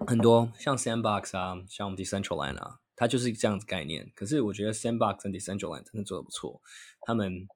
[0.07, 4.11] 很多像 Sandbox 啊，像我们 Decentraland 啊，它就是这样子概念。
[4.15, 6.61] 可是我觉得 Sandbox 跟 Decentraland 真的做的不错。
[7.03, 7.47] 他们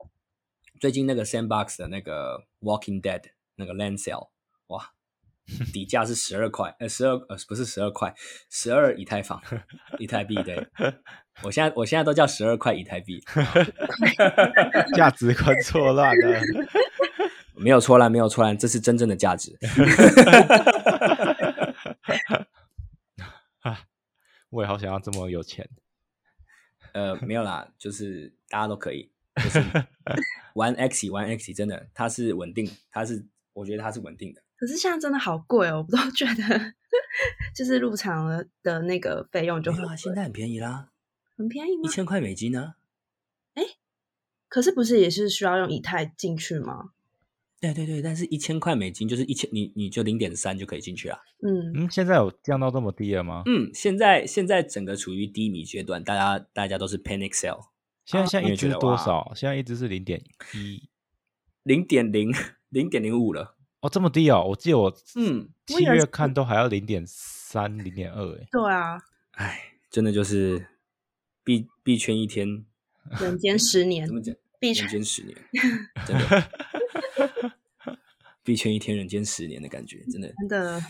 [0.80, 3.22] 最近那个 Sandbox 的那个 Walking Dead
[3.56, 4.28] 那个 Land Sale，
[4.68, 4.92] 哇，
[5.72, 8.14] 底价是十二块，呃，十二呃不是十二块，
[8.50, 9.40] 十二以太坊，
[9.98, 10.66] 以太币对。
[11.42, 13.22] 我现在我现在都叫十二块以太币，
[14.94, 16.40] 价值观错乱了。
[17.54, 19.56] 没有错乱，没有错乱，这是真正的价值。
[23.62, 23.86] 啊，
[24.50, 25.68] 我也好想要这么有钱。
[26.94, 29.60] 呃，没有啦，就是大家都可以，就是
[30.54, 34.42] 玩 X 玩 X 真的它是稳定，它是我觉得它是稳定的。
[34.56, 36.74] 可是现在真的好贵哦，我都觉得
[37.54, 40.90] 就是入场了的那个费用就没有啊，现在很便宜啦，
[41.36, 41.82] 很便宜吗？
[41.84, 42.74] 一千块美金呢。
[43.54, 43.62] 哎
[44.48, 46.90] 可是不是也是需要用以太进去吗？
[47.62, 51.18] 对对对，但是一千块美金就是一千，你你就零点三就可以进去了。
[51.46, 53.44] 嗯嗯，现在有降到这么低了吗？
[53.46, 57.68] 嗯，现在现在整个处于低迷阶段，大家大家都是 panic sell，
[58.04, 59.32] 现在现在一只多少？
[59.34, 60.20] 现在一只是零点
[60.54, 60.88] 一。
[61.62, 62.34] 零点零
[62.70, 63.56] 零点零五了。
[63.82, 64.44] 哦，这么低哦！
[64.48, 68.98] 我记得我嗯，七月看都还要零点三、零点二，哎，对啊，
[69.32, 70.66] 哎，真的就是
[71.44, 72.64] 币币圈一天
[73.20, 74.34] 人间十年怎，么讲？
[74.58, 75.36] 币圈十年，
[76.04, 76.50] 真的，
[78.42, 80.32] 币圈一天，人间十年的感觉，真的。
[80.38, 80.82] 真的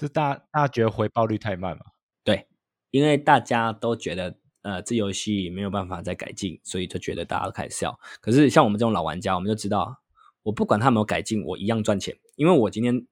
[0.00, 1.84] 是大大家觉得回报率太慢嘛？
[2.24, 2.48] 对，
[2.90, 8.00] 因为大家都觉得，呃，这游戏没有办法再改进，所以就觉得大家都开始笑。
[8.20, 10.02] 可是像我们这种老玩家，我们就知道，
[10.42, 13.06] 我不管他有没有改进，我一样赚钱，因为我今天，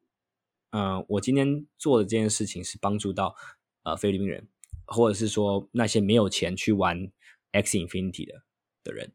[0.71, 3.37] 呃，我今天做的这件事情是帮助到
[3.85, 4.49] 呃菲律宾人，
[4.87, 7.13] 或者是说那些没有钱去玩
[7.53, 8.43] X Infinity 的
[8.83, 9.13] 的人，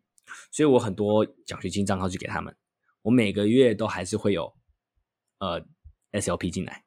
[0.51, 2.55] 所以我很多奖学金账号去给他们，
[3.06, 4.53] 我每个月都还是会有
[5.38, 5.64] 呃
[6.12, 6.84] SLP 进来。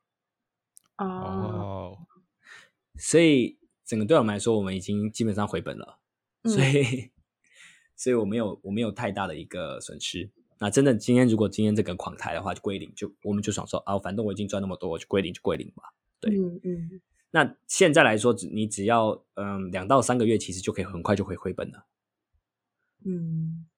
[0.96, 1.98] 哦，哦，
[2.98, 6.00] 所以整个对我们来说，我们已经基本上回本了，
[6.42, 7.10] 嗯所以，
[7.94, 10.30] 所以我没有我没有太大的一个损失。
[10.58, 15.94] 那真的今天如果今天这个狂台的话，就归零，就我们就想说啊，反正我已经赚那么多，我就归零就归零吧。
[16.18, 17.00] 对嗯嗯
[17.30, 21.86] 那现在来说，只你只要嗯两到三个月，其实就可以很快就可以回本了。
[23.04, 23.77] 嗯，懂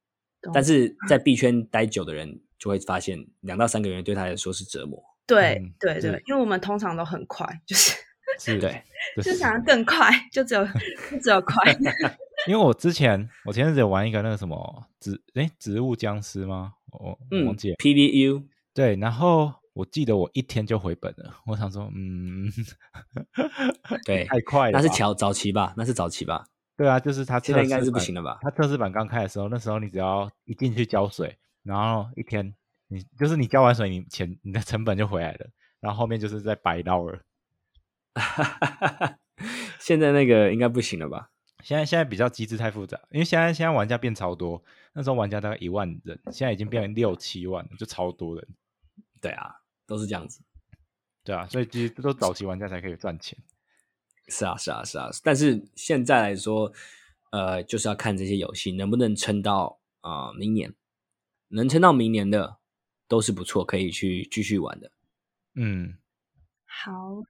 [0.53, 5.03] 但是在币圈待久的人就会发现，两到三个月对他来说是折磨。
[5.27, 7.97] 对嗯对对，因为我们通常都很快，就是
[8.39, 8.83] 是对，
[9.17, 10.65] 就就想要更快，就只有
[11.11, 11.73] 就只有快。
[12.49, 16.73] 因为我之前我前阵子有玩一个那个什么植诶植物僵尸吗？
[16.91, 17.77] 我忘记了。
[17.77, 18.43] ，PVU
[18.75, 21.37] 对，然后我记得我一天就回本了。
[21.47, 22.51] 我想说，嗯，
[24.05, 25.75] 对， 太快了，那是早早期吧？
[25.77, 26.47] 那是早期吧？
[26.81, 28.39] 对啊，就是它现在应该是不行了吧？
[28.41, 32.55] 它测试版刚开的时候，那时候你只要一进去浇水，然后一天
[32.89, 35.47] 你就是你浇完水，你钱你的成本就回来了，
[35.79, 37.21] 然后后面就是在白捞了。
[39.79, 41.29] 现在那个应该不行了吧？
[41.63, 44.65] 现在现在比较机制太复杂，因为现在现在玩家变超多，
[44.95, 48.49] 那时候玩家大概一万人，现在已经变成六七万了，就超多人。
[49.21, 49.55] 对啊，
[49.87, 50.43] 都是这样子。
[51.25, 53.37] 对啊，所以其实这都早期玩家才可以赚钱。
[54.31, 55.11] 是啊，是啊，是啊。
[55.25, 56.73] 但是现在来说，
[57.33, 60.75] 呃，就是要看这些游戏能不能撑到啊、呃明年，
[61.49, 62.59] 能撑到明年的
[63.09, 64.93] 都是不错，可以去继续玩的。
[65.55, 65.99] 嗯，
[66.65, 67.23] 好，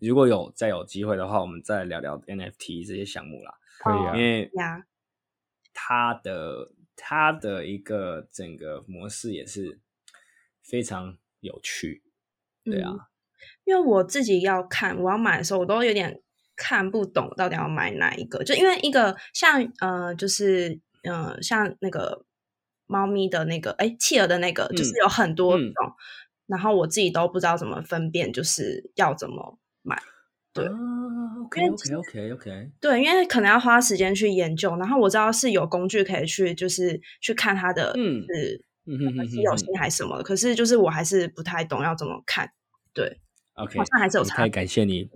[0.00, 4.22] 如果有再有机会的话，我们再聊聊 NFT 这些项目啦，可以啊因。
[4.22, 4.84] 为呀，
[5.72, 9.80] 它的它的一个整个模式也是
[10.62, 12.02] 非常有趣。
[12.64, 13.00] 对啊，嗯
[13.64, 16.20] 因为我自己要看，我要买的时候，我都有点
[16.58, 18.44] 看不懂到底要买哪一个。
[18.44, 22.26] 就因为一个像呃，就是呃，像那个
[22.86, 25.92] 猫咪的那个，哎，企鹅的那个，就是嗯有很多嗯种，
[26.46, 29.98] 然后我自己都不知道怎么分辨，就是要怎么买。
[30.52, 30.72] 对啊
[31.44, 38.60] ，OK OK OK OK 对，因为可能要花时间去研究，然后我知道是有工具可以去，就是去看它的，嗯是
[39.42, 40.24] 有哼性还是什么的。
[40.24, 42.50] 可是就是我还是不太懂要怎么看。
[42.94, 43.20] 对
[43.54, 45.08] ，OK，好像还是有差太感谢你，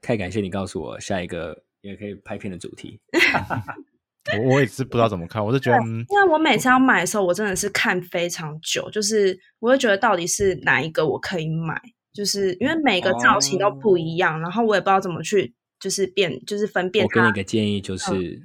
[0.00, 3.00] 太感谢你告诉我下一个也可以拍片的主题。
[4.38, 11.80] 我我也是不知道怎么看，我是觉得嗯，因为我每次要买的时候，我真的是看非常久，就是我会觉得到底是哪一个我可以买，
[12.12, 17.32] 就是因为每个造型都不一样，然后我也不知道怎么去就是辨，就是分辨我给你一。
[17.32, 18.42] 个建议，就是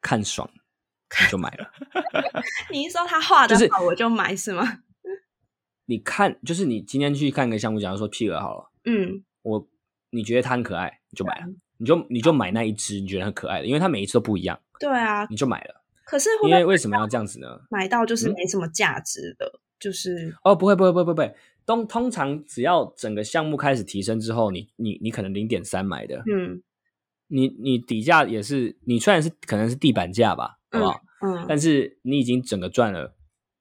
[0.00, 0.48] 看爽
[1.20, 1.70] 你就买了。
[2.72, 4.80] 你一说他画的好，我就买是吗？
[5.84, 9.68] 你看，就是你今天去看个项目，假如说 P 鹅好了，嗯，我
[10.10, 11.46] 你觉得它很可爱，你就买了，
[11.78, 15.26] 你就你就买那一只你觉得很可爱的，因为它每一次都不一样，对啊。
[15.30, 15.82] 你就买了。
[16.04, 17.60] 可是会因为为什么要这样子呢？
[17.70, 19.60] 买到就是嗯没什么价值的？
[19.78, 21.34] 就是哦，不会不会不会不会，
[21.66, 26.62] 通通常只要整个项目开始提升之后，你你你可能零点三买的，嗯
[27.28, 31.00] 你你底价也是，你虽然是可能是地板价吧，好不好？
[31.20, 33.14] 嗯但是你已经整个赚了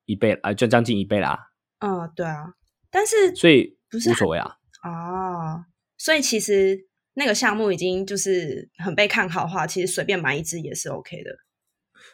[0.05, 2.53] 一倍啊、就将近一倍啦，嗯，对啊。
[2.89, 4.57] 但是所以不是无所谓啊。
[4.83, 5.65] 哦，
[5.97, 11.31] 所以其实那个项目已经就是很被看好的话，其实随便买一只也是 OK 的。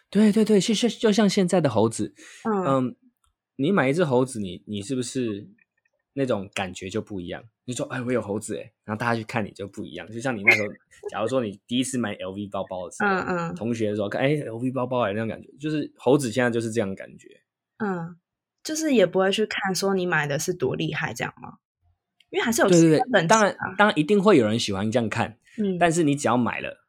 [0.09, 2.13] 对对对，其实就像现在的猴子，
[2.43, 2.95] 嗯嗯，
[3.55, 5.49] 你买一只猴子，你你是不是
[6.13, 7.43] 那种感觉就不一样？
[7.65, 10.05] 你说，哎，我有猴子哎，然后大家去看你就不一样。
[10.11, 10.67] 就像你那时候，
[11.09, 17.27] 假如说你第一次买 LV 包包的时候，嗯嗯同学说看，哎，LV 包包哎那种感觉，就是猴子现在就是这样的感觉。
[17.77, 18.15] 嗯，
[18.63, 21.53] 就是也不会去看说你买的是多厉害这样吗？
[22.33, 26.87] 因为还是有对对基本对，当然当然一定会有人喜欢这样看，嗯，但是你只要买了，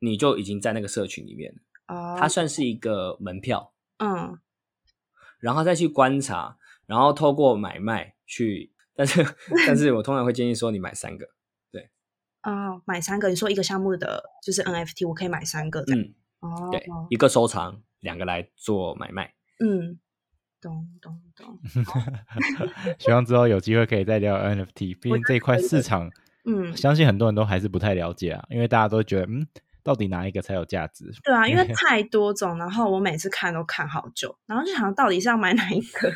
[0.00, 3.72] 你就已经在那个社群里面了，哦，它算是一个门票。
[3.98, 4.36] 嗯。
[5.38, 9.24] 然后再去观察，然后透过买卖去，但是
[9.66, 11.26] 但是我通常会建议说你买三个，
[11.70, 11.90] 对。
[12.42, 15.84] 哦，买三个，你说一个项目的就是 NFT，我可以买三个。
[15.86, 19.34] 嗯，哦，对，一个收藏，两个来做买卖。
[19.64, 20.00] 嗯，
[20.62, 21.58] 懂懂懂。
[22.98, 26.08] 希望之后有机会可以再聊 NFT， 毕竟这一块市场，
[26.46, 29.46] 嗯，相信很多人都还是不太了解啊，因为大家都觉得，嗯，
[29.82, 31.12] 到底哪一个才有价值？
[31.24, 36.12] 对啊， 因为太多种，然后我每次看都看好久，然后就想到底是要买哪一个。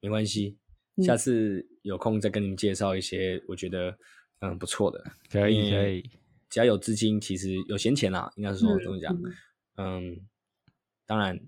[0.00, 0.58] 没关系，
[0.96, 3.96] 嗯下次有空再跟你们介绍一些我觉得
[4.40, 5.02] 嗯不错的。
[5.30, 6.10] 可以可以，
[6.48, 9.14] 只要有资金，其实有闲钱啦，应该是说嗯怎么讲？
[9.14, 9.32] 嗯
[9.76, 10.16] 嗯，
[11.06, 11.38] 当然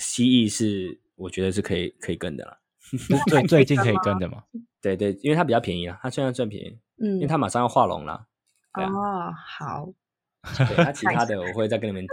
[0.00, 2.58] 蜥蜴是我觉得是可以可以跟的啦。
[3.28, 4.42] 最最近可以跟的嘛？
[4.80, 8.26] 对对，因为它比较便宜啊，它虽然算便宜，嗯因为它马上要化龙了。
[8.74, 9.92] 对啊哦，好，
[10.56, 12.04] 对，它 其他的我会再跟你们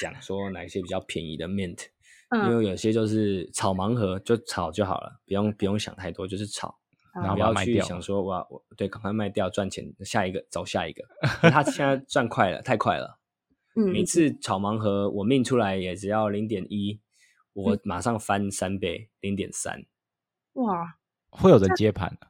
[0.00, 1.86] 讲说哪一些比较便宜的 mint，
[2.34, 6.76] 因嗯为有些就是炒盲盒，就炒就好了，不用不用想太多，就是炒。
[7.14, 11.02] 然后不要去想说哇，我对，赶快卖掉赚钱，下一个找下一个。
[11.50, 13.18] 它现在赚快了，太快了。
[13.74, 17.00] 嗯，每次炒盲盒我命出来也只要零点一，
[17.62, 19.84] 我马上翻三倍，零点三。
[20.54, 20.96] 哇，
[21.30, 22.28] 会有人接盘的。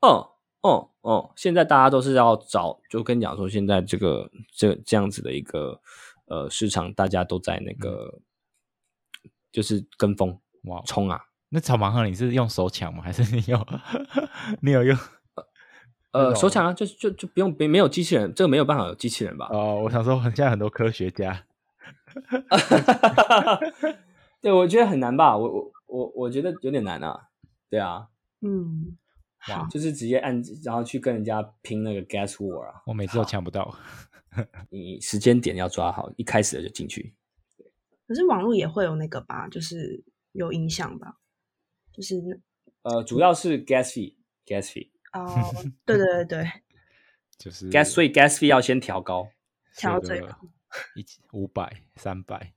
[0.00, 0.32] 哦
[0.62, 1.32] 哦哦！
[1.36, 5.80] 现在大家都是要找，就跟你讲说，现在这个这这样子的一个
[6.26, 8.20] 呃市场，大家都在那个、
[9.52, 11.26] 就是跟风哇，冲啊。
[11.48, 13.02] 那炒盲盒你是用手抢吗？
[13.02, 13.66] 还是你有
[14.60, 14.98] 你有用？
[16.12, 19.48] 呃，手抢啊，就就就不用没没有机器人，这个没有办法有机器人吧？
[19.52, 21.44] 哦，我想说，现在很多科学家，
[24.40, 25.36] 对，我觉得很难吧？
[25.36, 27.28] 我我我我觉得有点难啊。
[27.68, 28.08] 对啊，
[28.40, 28.96] 嗯，
[29.48, 32.82] 哇，就是直接按，然后去跟人家拼那个 gas war 啊。
[32.86, 33.76] 我每次都抢不到。
[34.70, 37.14] 你时间点要抓好，一开始就进去。
[38.06, 41.18] 可是网络也会有那个吧，就是有影响吧，
[41.92, 42.40] 就是
[42.82, 45.52] 呃，主要是 gas fee，gas fee，gas 哦，
[45.84, 46.50] 对对对对，
[47.38, 49.28] 就是所以 gas fee 要先调高，
[49.76, 50.28] 调最高
[50.96, 52.52] 一五百、三百，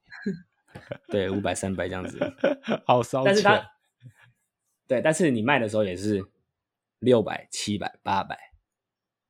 [1.07, 2.19] 对，五百、三百这样子。
[2.85, 3.25] 好烧钱。
[3.25, 3.71] 但是它，
[4.87, 6.23] 对，但是你卖的时候也是
[6.99, 8.37] 六百、七百、八百，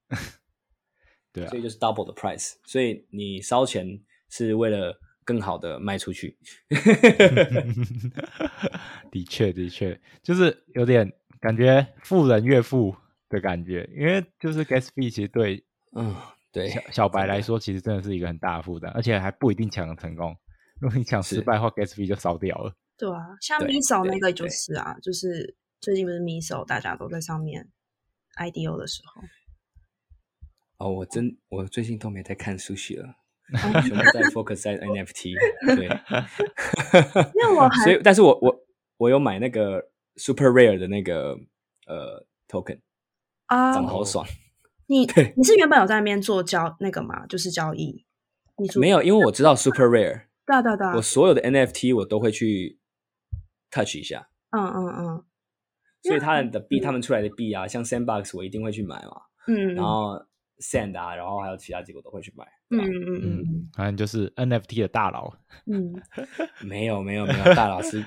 [1.32, 2.56] 对啊所以，就是 double 的 price。
[2.66, 6.38] 所以你烧钱是为了更好的卖出去。
[9.12, 12.96] 的确的确，就是有点感觉富人越富
[13.30, 15.64] 的感觉，因为就是 gas fee 其实对
[15.96, 16.16] 嗯，
[16.52, 20.36] 对，小小白来说，其实真的是一个很大的负担，而且还不一定抢得成功。
[20.84, 22.76] 如果你抢失是败的话，gas fee 就烧掉了。
[22.98, 27.70] 对啊，像 Miso 那对个就是啊，就是最近不是 Miso 大家都在上面
[28.36, 29.22] IDO 的时候，
[30.86, 33.16] 哦，我真我最近都没在看 sushi 了，
[33.82, 35.34] 全部在 focus 在 NFT。
[35.74, 35.86] 对，
[37.34, 38.54] 因为我很所以但是我我
[38.98, 39.82] 我有买那个
[40.18, 41.38] super rare 的那个
[41.88, 42.82] 呃 token，
[43.46, 44.28] 啊，长得好爽。
[44.88, 45.06] 你
[45.38, 48.06] 你是原本有在那边做交那个吗，就是交易，
[48.58, 52.80] 你没有，因为我知道 super rare，对啊对啊对啊我，所有的 NFT 我都会去
[53.72, 55.24] touch 一下，嗯嗯嗯
[56.04, 60.16] 所以他们的币，他们出来的币啊，像 Sandbox 我一定会去买嘛，嗯，然后
[60.60, 62.46] Sand 啊，然后还有其他几个我都会去买。
[62.70, 65.32] 嗯嗯嗯嗯，反正就是 NFT 的大佬。
[65.66, 66.28] 嗯嗯，
[66.68, 68.04] 没有没有没有，大佬是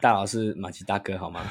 [0.00, 1.42] 大佬是马奇大哥好吗？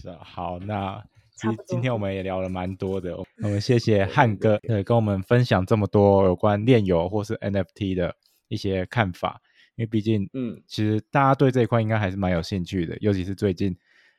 [0.00, 1.02] 是啊，好，那
[1.34, 8.14] 其 差不多实今天我们也聊了蛮多的，我们谢谢 汉哥，对，跟我们分享这么多有关炼油或是 NFT 的
[8.52, 9.40] 一些看法，
[9.76, 13.74] 因为毕竟，嗯，其实大家对这一块应该还是蛮有兴趣的，尤其是最近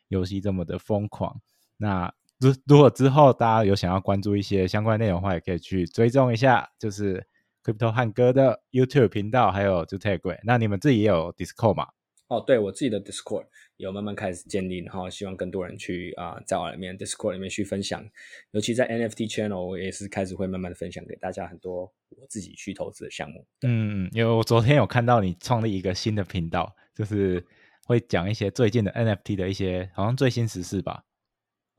[0.08, 1.40] 游戏这么的疯狂。
[1.78, 7.26] 那如如果之后大家有想要关注一些相关内容的话，也可以去追踪一下，就是
[7.64, 10.40] Crypto 汉哥的 YouTube 频道，还有就 Telegram。
[10.44, 11.90] 那你们自己也有 Discord 嘛？
[12.28, 13.46] 哦，对我自己的 Discord
[13.78, 18.08] 有慢慢开始建立，然后希望更多人去啊、在我里面 Discord 里面去分享，
[18.52, 23.46] 尤其在 NFT channel 我也是开始会慢慢的分享给大家很多我自己去投资的项目。
[23.62, 27.46] 嗯，因为我昨天有看到你创立一个新的频道，就是
[27.86, 31.06] 会讲一些最近的 NFT 的一些好像最新时事吧。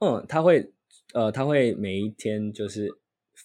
[0.01, 0.73] 嗯，他会
[1.13, 2.89] 呃，他会每一天就是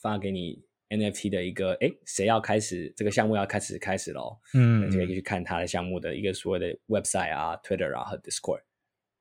[0.01, 8.61] 发给你 NFT 的一个，诶，谁要开始这个项目要开始开始喽，嗯可以去看他的项目的一个所谓的 website 啊、Twitter 啊和 Discord。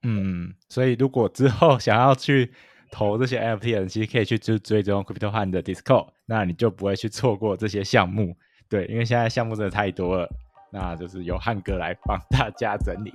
[0.03, 2.53] 嗯，所以如果之后想要去
[2.91, 8.37] 投这些 NFT 的人，其实可以去追追踪 Crypto 汉的 Discord，那你就不会去错过这些项目。
[8.71, 10.29] 对，因为现在项目真的太多了，
[10.71, 13.13] 那就是由汉哥来帮大家整理。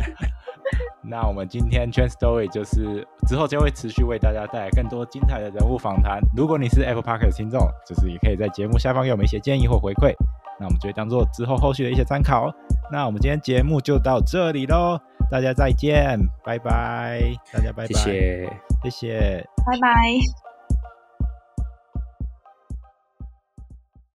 [1.02, 6.20] 那我们今天 Trend Story 就是之后将会持续为大家带来更多精彩的人物访谈。
[6.36, 10.14] 如果你是 Apple Park 的听众，就是也可以在节目下方给我们一些建议或回馈，
[10.60, 12.54] 那我们就会当做之后后续的一些参考哦。
[12.92, 15.00] 那我们今天节目就到这里喽，
[15.30, 17.20] 大家再见，拜拜，
[17.52, 18.52] 大家拜拜，谢谢。
[18.84, 19.46] 谢谢。
[19.66, 20.49] 拜拜。